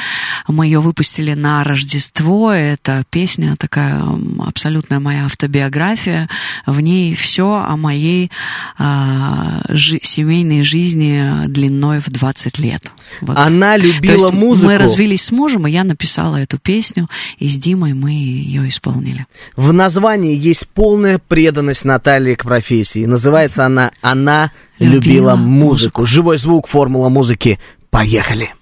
Мы 0.47 0.65
ее 0.65 0.79
выпустили 0.81 1.33
на 1.33 1.63
Рождество. 1.63 2.51
Это 2.51 3.03
песня 3.09 3.55
такая 3.57 4.03
абсолютная 4.45 4.99
моя 4.99 5.25
автобиография. 5.25 6.27
В 6.65 6.81
ней 6.81 7.15
все 7.15 7.63
о 7.67 7.77
моей 7.77 8.31
а, 8.77 9.61
жи- 9.69 9.99
семейной 10.01 10.63
жизни 10.63 11.47
длиной 11.47 11.99
в 11.99 12.09
20 12.09 12.59
лет. 12.59 12.91
Вот. 13.21 13.37
Она 13.37 13.77
любила 13.77 14.31
музыку. 14.31 14.65
Мы 14.67 14.77
развелись 14.77 15.23
с 15.23 15.31
мужем, 15.31 15.67
и 15.67 15.71
я 15.71 15.83
написала 15.83 16.37
эту 16.37 16.57
песню, 16.57 17.07
и 17.37 17.47
с 17.47 17.55
Димой 17.57 17.93
мы 17.93 18.11
ее 18.11 18.67
исполнили. 18.67 19.25
В 19.55 19.71
названии 19.71 20.37
есть 20.37 20.67
полная 20.67 21.19
преданность 21.19 21.85
Натальи 21.85 22.35
к 22.35 22.43
профессии. 22.43 23.05
Называется 23.05 23.65
она 23.65 23.91
«Она 24.01 24.51
любила, 24.85 25.33
любила 25.33 25.35
музыку. 25.35 26.01
музыку». 26.01 26.05
Живой 26.05 26.37
звук, 26.37 26.67
формула 26.67 27.09
музыки. 27.09 27.59
Поехали! 27.89 28.53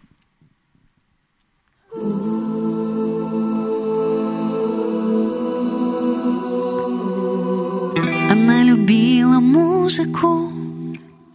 Она 8.32 8.64
любила 8.64 9.40
музыку, 9.40 10.52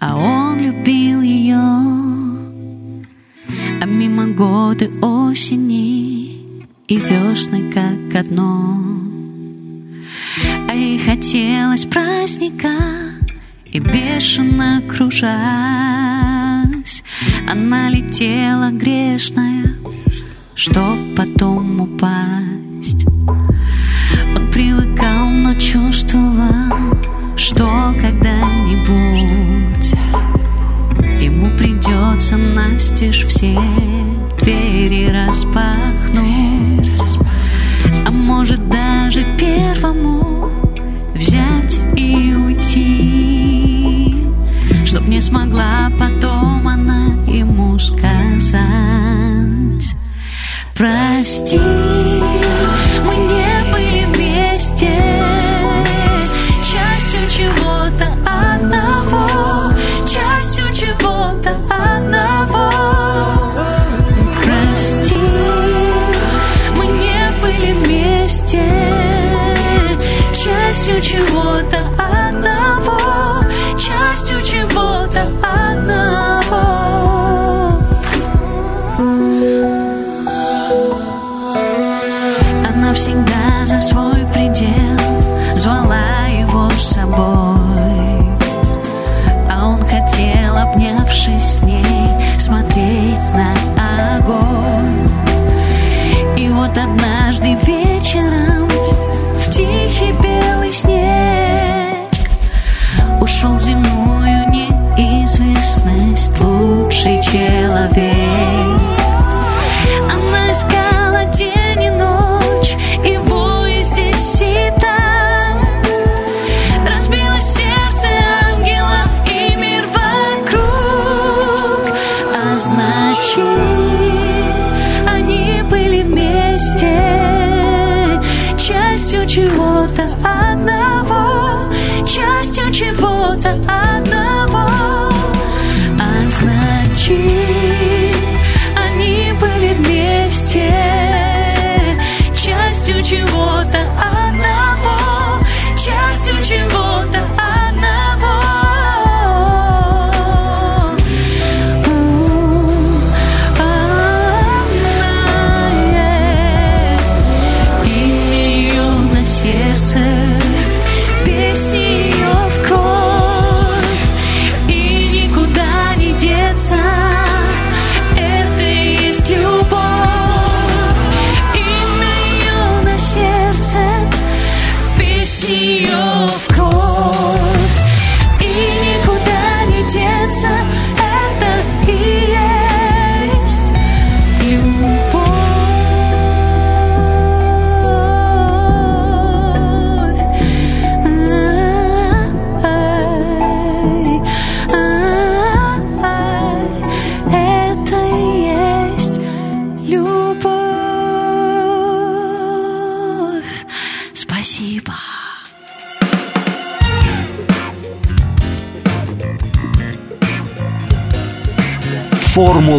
а 0.00 0.16
он 0.16 0.58
любил 0.58 1.22
ее. 1.22 1.56
А 3.80 3.84
мимо 3.86 4.26
годы 4.26 4.90
осени 5.00 6.34
и 6.86 6.96
весны 6.96 7.72
как 7.72 8.20
одно. 8.20 8.80
А 10.68 10.74
ей 10.74 10.98
хотелось 10.98 11.84
праздника, 11.86 12.68
и 13.74 13.80
бешено 13.80 14.80
кружась, 14.88 15.34
она 17.50 17.88
летела 17.88 18.70
грешная, 18.70 19.74
чтоб 20.54 20.96
потом 21.16 21.80
упасть. 21.80 23.04
Он 24.36 24.46
привыкал, 24.52 25.28
но 25.28 25.54
чувствовал, 25.54 26.94
что 27.36 27.92
когда-нибудь 28.00 29.90
ему 31.20 31.50
придется 31.58 32.36
настежь 32.36 33.24
все 33.26 33.58
двери 34.40 35.08
распахнуть, 35.10 37.02
а 38.06 38.10
может 38.12 38.68
даже 38.68 39.24
первому 39.36 40.48
взять 41.12 41.80
и 41.96 42.34
уйти, 42.34 43.13
смогла 45.24 45.90
потом 45.98 46.68
она 46.68 47.06
ему 47.26 47.78
сказать, 47.78 48.60
прости, 50.74 51.58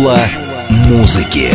Формула 0.06 0.20
музыки. 0.88 1.50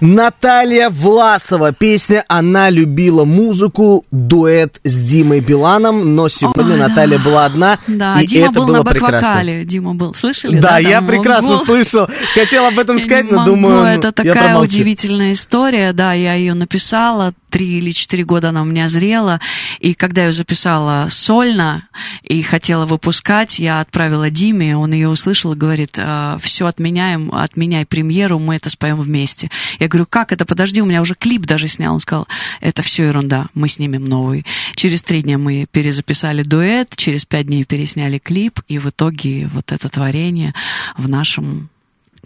Наталья 0.00 0.90
Власова. 0.90 1.72
Песня 1.72 2.24
«Она 2.28 2.68
любила 2.68 3.24
музыку», 3.24 4.04
дуэт 4.12 4.78
с 4.84 4.94
Димой 5.08 5.40
Биланом, 5.40 6.14
но 6.14 6.28
сегодня 6.28 6.74
Ой, 6.74 6.78
Наталья 6.78 7.16
да. 7.18 7.24
была 7.24 7.44
одна, 7.46 7.78
Да, 7.86 8.20
и 8.20 8.26
Дима 8.26 8.44
это 8.50 8.60
был 8.60 8.66
было 8.66 8.76
на 8.78 8.84
прекрасно. 8.84 9.16
бэк-вокале. 9.18 9.64
Дима 9.64 9.94
был. 9.94 10.14
Слышали? 10.14 10.60
Да, 10.60 10.78
я 10.78 10.98
там 10.98 11.06
прекрасно 11.08 11.48
был. 11.48 11.64
слышал. 11.64 12.06
Хотел 12.34 12.66
об 12.66 12.78
этом 12.78 12.96
Я 12.98 13.04
сказать, 13.04 13.30
но 13.30 13.44
думаю, 13.46 13.84
это 13.86 14.08
я 14.08 14.12
такая 14.12 14.58
удивительная 14.58 15.32
история, 15.32 15.92
да, 15.92 16.12
я 16.12 16.34
ее 16.34 16.52
написала, 16.54 17.32
три 17.48 17.78
или 17.78 17.92
четыре 17.92 18.24
года 18.24 18.50
она 18.50 18.62
у 18.62 18.64
меня 18.64 18.88
зрела, 18.88 19.40
и 19.80 19.94
когда 19.94 20.22
я 20.22 20.28
ее 20.28 20.32
записала 20.32 21.08
сольно 21.10 21.88
и 22.22 22.42
хотела 22.42 22.86
выпускать, 22.86 23.58
я 23.58 23.80
отправила 23.80 24.30
Диме, 24.30 24.76
он 24.76 24.92
ее 24.92 25.08
услышал 25.08 25.52
и 25.52 25.56
говорит, 25.56 25.98
все 26.40 26.66
отменяем, 26.66 27.32
отменяй 27.32 27.86
премьеру, 27.86 28.38
мы 28.38 28.56
это 28.56 28.70
споем 28.70 29.00
вместе. 29.00 29.50
Я 29.78 29.88
говорю, 29.88 30.06
как 30.08 30.32
это, 30.32 30.44
подожди, 30.44 30.82
у 30.82 30.86
меня 30.86 31.00
уже 31.00 31.14
клип 31.14 31.46
даже 31.46 31.68
снял, 31.68 31.94
он 31.94 32.00
сказал, 32.00 32.28
это 32.60 32.82
все 32.82 33.04
ерунда, 33.06 33.46
мы 33.54 33.68
снимем 33.68 34.04
новый. 34.04 34.44
Через 34.74 35.02
три 35.02 35.22
дня 35.22 35.38
мы 35.38 35.66
перезаписали 35.70 36.42
дуэт, 36.42 36.94
через 36.96 37.24
пять 37.24 37.46
дней 37.46 37.64
пересняли 37.64 38.18
клип, 38.18 38.60
и 38.68 38.78
в 38.78 38.88
итоге 38.88 39.48
вот 39.52 39.72
это 39.72 39.88
творение 39.88 40.54
в 40.96 41.08
нашем 41.08 41.70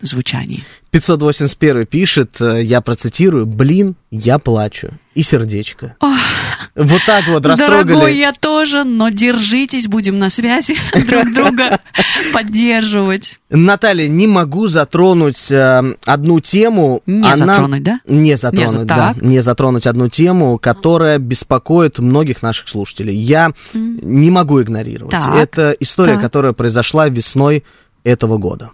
звучании. 0.03 0.63
581 0.91 1.87
пишет, 1.87 2.41
э, 2.41 2.63
я 2.63 2.81
процитирую, 2.81 3.47
блин, 3.47 3.95
я 4.11 4.39
плачу. 4.39 4.91
И 5.15 5.23
сердечко. 5.23 5.97
Вот 6.75 7.01
так 7.07 7.27
вот 7.29 7.45
растрогали. 7.45 7.85
Дорогой, 7.93 8.17
я 8.17 8.33
тоже, 8.33 8.85
но 8.85 9.11
держитесь, 9.11 9.87
будем 9.87 10.19
на 10.19 10.31
связи 10.31 10.75
друг 11.07 11.33
друга 11.35 11.81
поддерживать. 12.33 13.39
Наталья, 13.51 14.09
не 14.09 14.27
могу 14.27 14.67
затронуть 14.67 15.51
э, 15.51 15.83
одну 16.05 16.41
тему. 16.41 17.03
Не 17.07 17.37
затронуть, 17.37 17.83
да? 17.83 18.01
Не 18.07 18.37
затронуть, 18.37 18.73
Не 18.73 18.79
за- 18.79 18.85
да. 18.85 18.97
так. 19.15 19.23
Не 19.23 19.41
затронуть 19.43 19.87
одну 19.87 20.09
тему, 20.09 20.59
которая 20.59 21.19
беспокоит 21.19 21.99
многих 21.99 22.43
наших 22.43 22.69
слушателей. 22.69 23.15
Я 23.17 23.53
не 23.75 24.31
могу 24.31 24.61
игнорировать. 24.63 25.13
Так. 25.13 25.35
Это 25.37 25.77
история, 25.81 26.15
Так. 26.15 26.23
которая 26.23 26.53
произошла 26.53 27.09
весной 27.09 27.65
этого 28.05 28.39
года. 28.39 28.71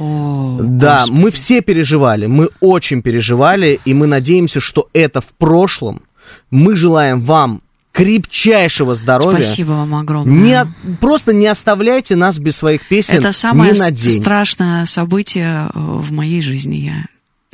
О, 0.00 0.58
Да, 0.60 1.00
Господи. 1.00 1.20
мы 1.20 1.30
все 1.30 1.60
переживали, 1.60 2.26
мы 2.26 2.48
очень 2.60 3.02
переживали, 3.02 3.78
и 3.84 3.94
мы 3.94 4.06
надеемся, 4.06 4.60
что 4.60 4.88
это 4.92 5.20
в 5.20 5.28
прошлом. 5.38 6.02
Мы 6.50 6.74
желаем 6.74 7.20
вам 7.20 7.62
крепчайшего 7.92 8.94
здоровья. 8.94 9.42
Спасибо 9.42 9.72
вам 9.72 9.94
огромное. 9.94 10.34
Не, 10.34 10.96
просто 11.00 11.32
не 11.32 11.46
оставляйте 11.46 12.16
нас 12.16 12.38
без 12.38 12.56
своих 12.56 12.86
песен 12.88 13.14
Это 13.14 13.32
самое 13.32 13.74
страшное 13.74 14.86
событие 14.86 15.66
э, 15.66 15.70
в 15.74 16.12
моей 16.12 16.40
жизни. 16.40 16.76
Я, 16.76 17.04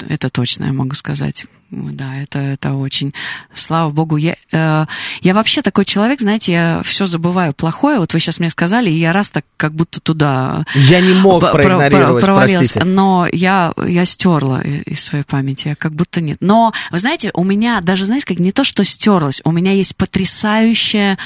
это 0.09 0.29
точно 0.29 0.67
я 0.67 0.73
могу 0.73 0.95
сказать. 0.95 1.47
Да, 1.71 2.15
это, 2.15 2.39
это 2.39 2.75
очень... 2.75 3.13
Слава 3.53 3.91
богу. 3.91 4.17
Я, 4.17 4.37
э, 4.53 4.87
я 5.21 5.35
вообще 5.35 5.63
такой 5.63 5.85
человек, 5.85 6.21
знаете, 6.21 6.53
я 6.53 6.81
все 6.85 7.07
забываю 7.07 7.53
плохое. 7.55 7.99
Вот 7.99 8.13
вы 8.15 8.21
сейчас 8.21 8.39
мне 8.39 8.51
сказали, 8.51 8.89
и 8.89 8.99
я 8.99 9.13
раз 9.13 9.31
так 9.33 9.45
как 9.57 9.73
будто 9.75 9.99
туда 10.01 10.65
Я 10.75 11.01
не 11.01 11.15
мог 11.15 11.41
про- 11.41 11.51
проигнорировать, 11.53 12.23
про- 12.25 12.35
провалилась. 12.35 12.71
простите. 12.73 12.85
Но 12.85 13.27
я, 13.33 13.73
я 13.85 14.05
стерла 14.05 14.61
из 14.63 15.03
своей 15.03 15.25
памяти, 15.25 15.69
я 15.69 15.75
как 15.75 15.93
будто 15.93 16.21
нет. 16.21 16.39
Но, 16.41 16.73
вы 16.93 17.01
знаете, 17.01 17.33
у 17.35 17.43
меня 17.43 17.81
даже, 17.81 18.07
знаете, 18.07 18.27
как 18.27 18.39
не 18.39 18.53
то, 18.53 18.63
что 18.63 18.85
стерлось, 18.85 19.41
у 19.45 19.51
меня 19.51 19.73
есть 19.73 19.97
потрясающее 19.97 21.19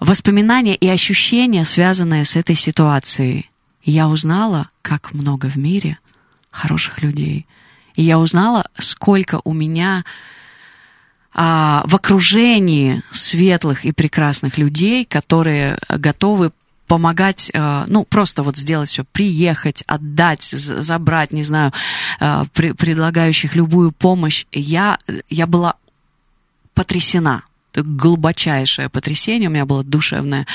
воспоминание 0.00 0.74
и 0.74 0.88
ощущение, 0.88 1.64
связанное 1.64 2.24
с 2.24 2.34
этой 2.34 2.56
ситуацией. 2.56 3.50
Я 3.84 4.08
узнала, 4.08 4.68
как 4.82 5.12
много 5.12 5.46
в 5.48 5.56
мире 5.56 5.98
хороших 6.50 7.02
людей. 7.02 7.46
И 7.94 8.02
я 8.02 8.18
узнала, 8.18 8.66
сколько 8.78 9.40
у 9.44 9.52
меня 9.52 10.04
а, 11.32 11.82
в 11.86 11.94
окружении 11.94 13.02
светлых 13.10 13.84
и 13.84 13.92
прекрасных 13.92 14.58
людей, 14.58 15.04
которые 15.04 15.78
готовы 15.88 16.52
помогать, 16.90 17.52
э, 17.54 17.84
ну, 17.86 18.02
просто 18.04 18.42
вот 18.42 18.56
сделать 18.56 18.88
все, 18.88 19.04
приехать, 19.04 19.84
отдать, 19.86 20.42
забрать, 20.42 21.32
не 21.32 21.44
знаю, 21.44 21.72
э, 22.18 22.44
предлагающих 22.52 23.54
любую 23.54 23.92
помощь. 23.92 24.44
Я, 24.50 24.98
я 25.28 25.46
была 25.46 25.74
потрясена. 26.74 27.44
Глубочайшее 27.74 28.88
потрясение 28.88 29.48
у 29.48 29.52
меня 29.52 29.66
было 29.66 29.84
душевное. 29.84 30.48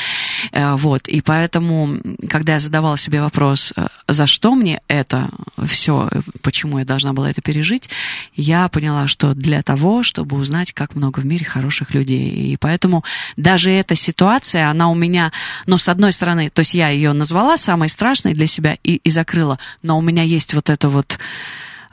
Э, 0.52 0.76
Вот. 0.76 1.08
И 1.08 1.22
поэтому, 1.22 2.00
когда 2.30 2.54
я 2.54 2.60
задавала 2.60 2.98
себе 2.98 3.22
вопрос, 3.22 3.74
э, 3.76 3.88
за 4.08 4.28
что 4.28 4.56
мне 4.56 4.82
это 4.88 5.30
все, 5.66 6.10
почему 6.42 6.80
я 6.80 6.86
должна 6.86 7.14
была 7.14 7.30
это 7.30 7.42
пережить, 7.42 7.90
я 8.36 8.68
поняла, 8.68 9.08
что 9.08 9.34
для 9.34 9.62
того, 9.62 10.04
чтобы 10.04 10.38
узнать, 10.38 10.74
как 10.74 10.96
много 10.96 11.20
в 11.20 11.26
мире 11.26 11.46
хороших 11.46 11.94
людей. 11.94 12.54
И 12.54 12.58
поэтому 12.58 13.04
даже 13.38 13.72
эта 13.72 13.96
ситуация, 13.96 14.70
она 14.70 14.90
у 14.90 14.96
меня, 14.96 15.32
ну, 15.66 15.78
с 15.78 15.90
одной 15.90 16.12
стороны, 16.12 16.50
то 16.50 16.60
есть 16.60 16.74
я 16.74 16.90
ее 16.90 17.14
назвала 17.14 17.58
самой 17.58 17.90
страшной 17.90 18.34
для 18.34 18.48
себя 18.48 18.78
и, 18.84 18.96
и 18.96 19.10
закрыла, 19.10 19.60
но 19.82 19.98
у 19.98 20.02
меня 20.02 20.24
есть 20.24 20.54
вот 20.54 20.70
это 20.70 20.90
вот 20.90 21.18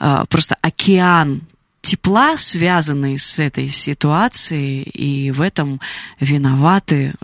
э, 0.00 0.24
просто 0.28 0.56
океан 0.60 1.42
тепла, 1.82 2.36
связанный 2.36 3.18
с 3.18 3.38
этой 3.38 3.68
ситуацией, 3.68 4.82
и 4.82 5.30
в 5.32 5.40
этом 5.40 5.80
виноваты 6.20 7.14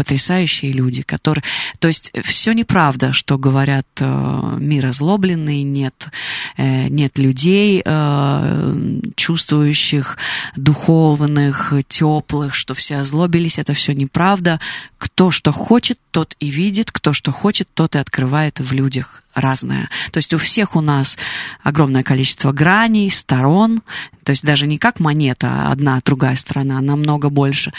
потрясающие 0.00 0.72
люди, 0.72 1.02
которые... 1.02 1.44
То 1.78 1.88
есть 1.88 2.10
все 2.24 2.54
неправда, 2.54 3.12
что 3.12 3.36
говорят 3.36 3.86
э, 3.98 4.56
мир 4.58 4.86
озлобленный, 4.86 5.62
нет, 5.62 6.08
э, 6.56 6.88
нет 6.88 7.18
людей, 7.18 7.82
э, 7.84 9.00
чувствующих, 9.14 10.16
духовных, 10.56 11.74
теплых, 11.86 12.54
что 12.54 12.72
все 12.72 12.96
озлобились, 12.96 13.58
это 13.58 13.74
все 13.74 13.92
неправда. 13.92 14.58
Кто 14.96 15.30
что 15.30 15.52
хочет, 15.52 15.98
тот 16.12 16.34
и 16.40 16.46
видит, 16.46 16.90
кто 16.90 17.12
что 17.12 17.30
хочет, 17.30 17.68
тот 17.74 17.94
и 17.94 17.98
открывает 17.98 18.58
в 18.58 18.72
людях 18.72 19.22
разное. 19.34 19.90
То 20.12 20.16
есть 20.16 20.32
у 20.32 20.38
всех 20.38 20.76
у 20.76 20.80
нас 20.80 21.18
огромное 21.62 22.02
количество 22.02 22.52
граней, 22.52 23.10
сторон, 23.10 23.82
то 24.24 24.30
есть 24.30 24.44
даже 24.44 24.66
не 24.66 24.78
как 24.78 24.98
монета, 24.98 25.68
одна, 25.70 26.00
другая 26.02 26.36
сторона, 26.36 26.78
а 26.78 26.80
намного 26.80 27.28
больше. 27.28 27.74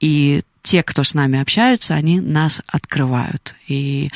И 0.00 0.42
те, 0.66 0.82
кто 0.82 1.04
с 1.04 1.14
нами 1.14 1.40
общаются, 1.40 1.94
они 1.94 2.20
нас 2.20 2.60
открывают. 2.66 3.54
И 3.68 4.10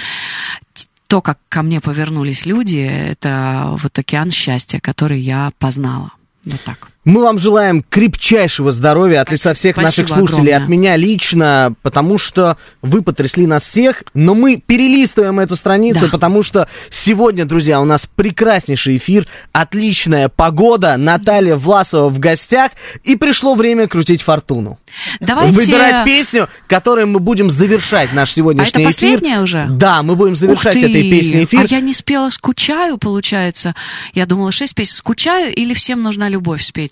то, 1.07 1.22
как 1.22 1.38
ко 1.48 1.62
мне 1.62 1.80
повернулись 1.80 2.44
люди, 2.44 2.78
это 2.78 3.76
вот 3.80 3.96
океан 3.96 4.32
счастья, 4.32 4.80
который 4.80 5.20
я 5.20 5.53
познала. 5.61 6.12
Вот 6.44 6.61
так. 6.62 6.90
Мы 7.07 7.22
вам 7.22 7.38
желаем 7.38 7.82
крепчайшего 7.88 8.70
здоровья 8.72 9.22
от 9.22 9.30
лица 9.30 9.55
всех 9.55 9.78
наших 9.78 10.07
слушателей, 10.07 10.53
огромное. 10.53 10.57
от 10.62 10.68
меня 10.68 10.96
лично, 10.96 11.74
потому 11.80 12.18
что 12.18 12.59
вы 12.82 13.01
потрясли 13.01 13.46
нас 13.46 13.62
всех, 13.62 14.05
но 14.12 14.34
мы 14.34 14.59
перелистываем 14.59 15.40
эту 15.40 15.57
страницу, 15.57 16.01
Да. 16.03 16.09
потому 16.09 16.42
что 16.42 16.68
сегодня, 16.90 17.46
друзья, 17.46 17.80
у 17.80 17.86
нас 17.86 18.07
прекраснейший 18.14 18.98
эфир, 18.98 19.26
отличная 19.53 20.28
погода, 20.28 20.98
Наталья 20.98 21.57
Власова 21.57 22.11
в 22.11 22.18
гостях, 22.18 22.72
и 23.03 23.16
пришло 23.16 23.55
время 23.55 23.88
крутить 23.88 24.20
фортуну. 24.20 24.78
Давайте... 25.20 25.57
Выбирать 25.57 26.05
песню, 26.05 26.51
которой 26.66 27.07
мы 27.07 27.18
будем 27.18 27.48
завершать 27.48 28.12
наш 28.12 28.30
А 28.30 28.34
сегодняшний 28.34 28.68
это 28.68 28.78
эфир. 28.80 28.86
последняя 29.14 29.40
уже? 29.40 29.66
Да, 29.70 30.03
мы 30.03 30.16
будем 30.16 30.36
завершать 30.36 30.76
Ух 30.76 30.82
ты! 30.82 30.88
этой 30.90 31.11
песней 31.11 31.44
эфир. 31.44 31.61
А 31.61 31.64
я 31.66 31.80
не 31.80 31.94
спела 31.94 32.28
«Скучаю», 32.28 32.98
получается. 32.98 33.74
Я 34.12 34.26
думала, 34.26 34.53
шесть 34.53 34.74
песен 34.74 34.96
«Скучаю» 34.96 35.51
или 35.55 35.72
«Всем 35.72 36.03
нужна 36.03 36.28
любовь» 36.28 36.62
спеть? 36.62 36.89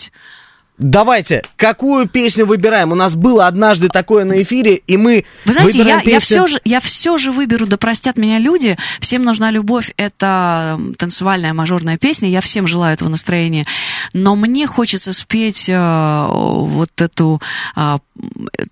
Давайте, 0.78 1.42
какую 1.56 2.06
песню 2.08 2.46
выбираем? 2.46 2.92
У 2.92 2.94
нас 2.94 3.16
было 3.16 3.48
однажды 3.48 3.88
такое 3.88 4.24
на 4.24 4.40
эфире, 4.42 4.76
и 4.76 4.96
мы 4.96 5.24
Вы 5.44 5.52
знаете, 5.52 5.78
я, 5.78 5.84
выбираем 5.84 6.08
я, 6.08 6.20
песню- 6.20 6.36
все 6.36 6.46
же, 6.46 6.60
я 6.64 6.78
все 6.78 7.18
же 7.18 7.32
выберу 7.32 7.66
«Да 7.66 7.76
простят 7.76 8.16
меня 8.16 8.38
люди». 8.38 8.76
«Всем 9.00 9.22
нужна 9.22 9.50
любовь»— 9.50 9.92
это 9.96 10.80
танцевальная 10.96 11.52
мажорная 11.52 11.98
песня. 11.98 12.28
Я 12.28 12.40
всем 12.40 12.68
желаю 12.68 12.94
этого 12.94 13.08
настроения. 13.08 13.66
Но 14.12 14.36
мне 14.36 14.68
хочется 14.68 15.12
спеть 15.12 15.68
э, 15.68 16.26
вот 16.30 16.90
эту 17.00 17.42
э, 17.74 17.98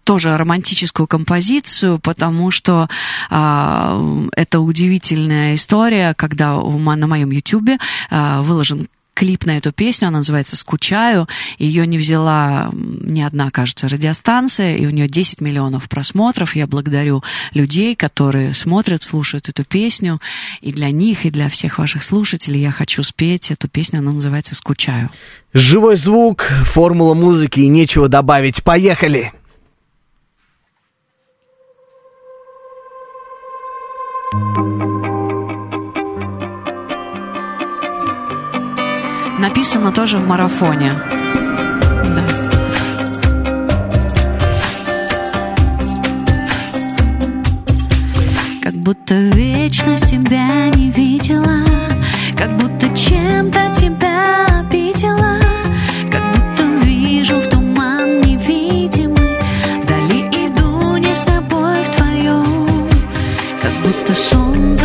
тоже 0.05 0.37
романтическую 0.37 1.09
композицию, 1.09 1.99
потому 1.99 2.53
что 2.53 2.89
э, 3.31 4.27
это 4.37 4.61
удивительная 4.61 5.57
история, 5.57 6.15
когда 6.15 6.55
на 6.55 7.07
моем 7.09 7.33
ютубе 7.33 7.79
э, 8.11 8.41
выложен 8.43 8.87
клип 9.17 9.47
на 9.47 9.57
эту 9.57 9.73
песню, 9.73 10.09
она 10.09 10.19
называется 10.19 10.57
«Скучаю». 10.57 11.27
Ее 11.59 11.87
не 11.87 11.97
взяла 11.97 12.71
ни 12.73 13.23
одна, 13.23 13.51
кажется, 13.51 13.89
радиостанция, 13.89 14.77
и 14.77 14.87
у 14.87 14.91
нее 14.91 15.09
10 15.09 15.41
миллионов 15.41 15.89
просмотров. 15.89 16.55
Я 16.55 16.67
благодарю 16.67 17.25
людей, 17.55 17.97
которые 17.97 18.53
смотрят, 18.53 19.03
слушают 19.03 19.49
эту 19.49 19.65
песню. 19.65 20.21
И 20.61 20.71
для 20.71 20.91
них, 20.91 21.25
и 21.25 21.31
для 21.31 21.49
всех 21.49 21.79
ваших 21.79 22.03
слушателей 22.03 22.61
я 22.61 22.71
хочу 22.71 23.03
спеть 23.03 23.51
эту 23.51 23.69
песню, 23.69 24.01
она 24.01 24.13
называется 24.13 24.55
«Скучаю». 24.55 25.11
Живой 25.55 25.97
звук, 25.97 26.43
формула 26.65 27.15
музыки 27.15 27.61
и 27.61 27.69
нечего 27.69 28.09
добавить. 28.09 28.63
Поехали! 28.63 29.33
Написано 39.49 39.93
тоже 39.93 40.19
в 40.19 40.27
марафоне. 40.27 40.93
Да. 42.17 42.27
Как 48.61 48.75
будто 48.75 49.15
вечность 49.15 50.11
тебя 50.11 50.69
не 50.71 50.91
видела 50.91 51.65
Как 52.37 52.57
будто 52.57 52.89
чем-то 52.89 53.73
тебя 53.73 54.47
обидела 54.63 55.39
Как 56.11 56.25
будто 56.33 56.65
вижу 56.85 57.37
в 57.37 57.47
туман 57.47 58.23
невидимый 58.23 59.39
Вдали 59.81 60.23
иду 60.33 60.97
не 60.97 61.15
с 61.15 61.21
тобой 61.21 61.85
вдвоем 61.85 62.89
Как 63.63 63.73
будто 63.85 64.13
сон 64.13 64.77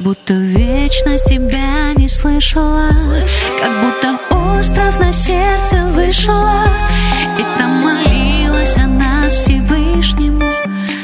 будто 0.00 0.34
вечность 0.34 1.26
тебя 1.26 1.92
не 1.96 2.08
слышала. 2.08 2.90
Как 3.60 3.72
будто 3.82 4.58
остров 4.58 4.98
на 4.98 5.12
сердце 5.12 5.76
вышла. 5.86 6.64
И 7.38 7.44
там 7.58 7.82
молилась 7.82 8.76
о 8.76 8.86
нас 8.86 9.32
Всевышнему 9.32 10.50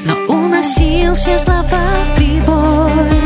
Но 0.04 0.14
уносил 0.34 1.14
все 1.14 1.38
слова 1.38 1.64
прибой 2.16 3.25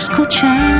тебе 0.00 0.79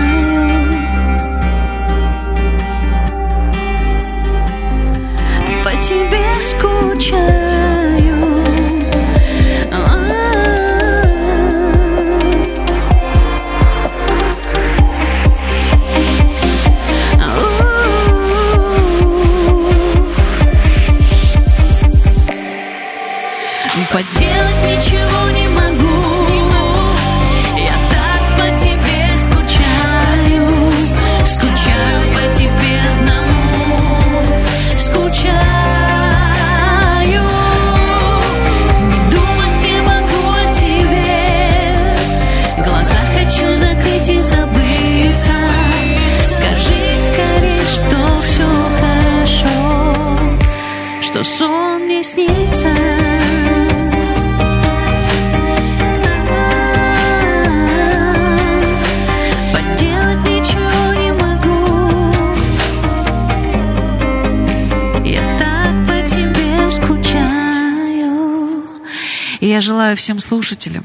желаю 69.60 69.96
всем 69.96 70.20
слушателям, 70.20 70.84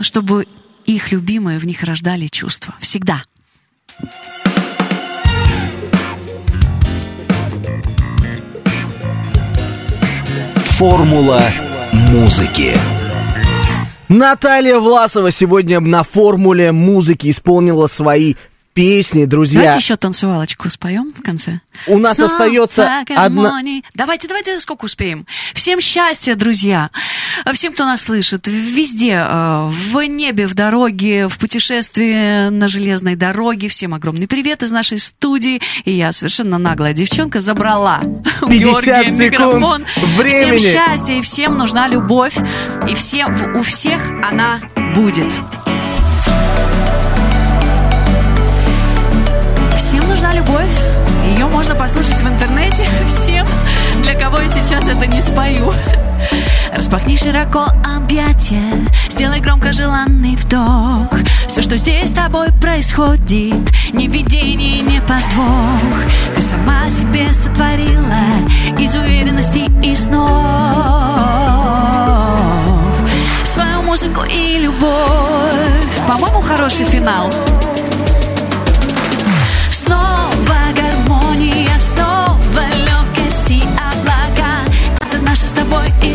чтобы 0.00 0.46
их 0.84 1.12
любимые 1.12 1.58
в 1.58 1.66
них 1.66 1.82
рождали 1.82 2.26
чувства. 2.28 2.74
Всегда. 2.80 3.22
Формула 10.64 11.42
музыки. 11.92 12.76
Наталья 14.08 14.78
Власова 14.78 15.30
сегодня 15.30 15.80
на 15.80 16.02
формуле 16.04 16.70
музыки 16.70 17.30
исполнила 17.30 17.88
свои 17.88 18.34
песни, 18.76 19.24
друзья. 19.24 19.60
Давайте 19.60 19.78
еще 19.78 19.96
танцевалочку 19.96 20.68
споем 20.68 21.10
в 21.10 21.22
конце. 21.22 21.60
У 21.86 21.98
нас 21.98 22.16
Снова 22.16 22.30
остается 22.30 23.04
одна... 23.08 23.62
Давайте, 23.94 24.28
давайте, 24.28 24.60
сколько 24.60 24.84
успеем. 24.84 25.26
Всем 25.54 25.80
счастья, 25.80 26.34
друзья. 26.34 26.90
Всем, 27.54 27.72
кто 27.72 27.86
нас 27.86 28.02
слышит, 28.02 28.46
везде, 28.46 29.12
э, 29.12 29.66
в 29.66 30.02
небе, 30.02 30.46
в 30.46 30.52
дороге, 30.52 31.26
в 31.26 31.38
путешествии 31.38 32.50
на 32.50 32.68
железной 32.68 33.16
дороге. 33.16 33.68
Всем 33.68 33.94
огромный 33.94 34.28
привет 34.28 34.62
из 34.62 34.70
нашей 34.70 34.98
студии. 34.98 35.62
И 35.86 35.92
я 35.92 36.12
совершенно 36.12 36.58
наглая 36.58 36.92
девчонка 36.92 37.40
забрала 37.40 38.02
у 38.42 38.48
50 38.48 38.50
Георгия 38.50 39.02
секунд 39.04 39.18
микрофон. 39.18 39.86
времени. 40.18 40.58
Всем 40.58 40.58
счастья, 40.58 41.14
и 41.14 41.22
всем 41.22 41.56
нужна 41.56 41.88
любовь. 41.88 42.36
И 42.86 42.94
всем, 42.94 43.56
у 43.56 43.62
всех 43.62 44.02
она 44.22 44.60
будет. 44.94 45.32
Нужна 50.16 50.32
любовь. 50.32 50.70
Ее 51.26 51.46
можно 51.46 51.74
послушать 51.74 52.20
в 52.20 52.26
интернете 52.26 52.88
всем, 53.06 53.46
для 54.02 54.14
кого 54.14 54.40
я 54.40 54.48
сейчас 54.48 54.88
это 54.88 55.06
не 55.06 55.20
спою. 55.20 55.74
Распахни 56.72 57.16
широко 57.16 57.66
объятия, 57.84 58.88
сделай 59.10 59.40
громко 59.40 59.72
желанный 59.72 60.36
вдох. 60.36 61.10
Все, 61.48 61.60
что 61.60 61.76
здесь 61.76 62.10
с 62.10 62.12
тобой 62.14 62.48
происходит, 62.62 63.70
не 63.92 64.08
видение, 64.08 64.80
не 64.80 65.00
подвох. 65.00 66.00
Ты 66.34 66.40
сама 66.40 66.88
себе 66.88 67.30
сотворила 67.32 68.16
из 68.78 68.94
уверенности 68.94 69.70
и 69.82 69.94
снов 69.94 70.30
свою 73.44 73.82
музыку 73.82 74.22
и 74.24 74.60
любовь. 74.60 76.06
По-моему, 76.08 76.40
хороший 76.40 76.86
финал. 76.86 77.30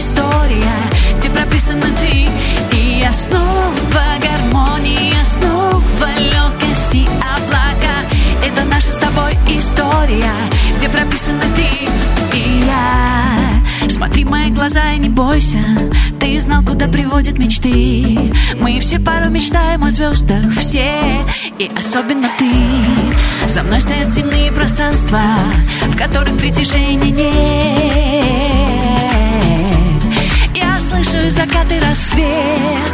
история, 0.02 0.78
где 1.20 1.30
прописаны 1.30 1.86
ты 2.00 2.28
и 2.76 3.00
я, 3.02 3.10
основа 3.10 4.04
гармонии, 4.20 5.14
основа 5.22 6.10
легкости 6.18 7.08
облака. 7.36 7.96
А 8.02 8.46
это 8.46 8.64
наша 8.64 8.92
с 8.92 8.98
тобой 8.98 9.38
история, 9.48 10.34
где 10.78 10.90
прописаны 10.90 11.44
ты 11.56 11.68
и 12.36 12.64
я. 12.66 13.90
Смотри 13.90 14.24
в 14.26 14.32
мои 14.32 14.50
глаза 14.50 14.94
и 14.94 14.98
не 14.98 15.10
бойся, 15.10 15.64
ты 16.20 16.40
знал, 16.40 16.64
куда 16.64 16.88
приводят 16.88 17.38
мечты. 17.38 18.34
Мы 18.60 18.80
все 18.80 18.98
пару 19.00 19.30
мечтаем 19.30 19.84
о 19.84 19.92
звездах, 19.92 20.52
все, 20.60 21.24
и 21.60 21.70
особенно 21.78 22.28
ты. 22.40 22.50
За 23.48 23.62
мной 23.62 23.82
стоят 23.82 24.10
земные 24.10 24.52
пространства, 24.52 25.22
в 25.84 25.96
которых 25.96 26.36
притяжения 26.40 27.12
нет 27.12 28.61
закат 31.32 31.72
и 31.72 31.80
рассвет 31.80 32.92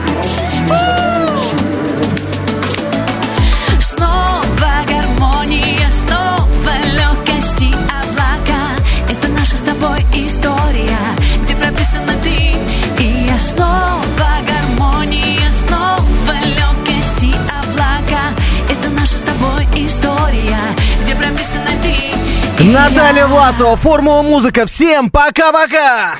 Снова 3.79 4.71
гармония, 4.87 5.89
снова 5.89 6.73
легкость 6.93 7.61
и 7.61 7.73
облака 7.73 8.75
Это 9.09 9.27
наша 9.29 9.57
с 9.57 9.61
тобой 9.61 10.05
история, 10.13 10.99
где 11.43 11.55
прописаны 11.55 12.13
ты 12.23 13.03
и 13.03 13.27
я 13.27 13.39
Снова 13.39 14.01
гармония, 14.45 15.49
снова 15.51 16.35
легкость 16.45 17.23
и 17.23 17.33
облака 17.33 18.33
Это 18.69 18.89
наша 18.89 19.17
с 19.17 19.21
тобой 19.21 19.67
история, 19.75 20.59
где 21.03 21.15
прописаны 21.15 21.71
ты. 21.81 22.63
Наталья 22.63 23.27
Власова, 23.27 23.75
Формула 23.75 24.21
Музыка. 24.21 24.65
Всем 24.65 25.09
пока-пока! 25.09 26.17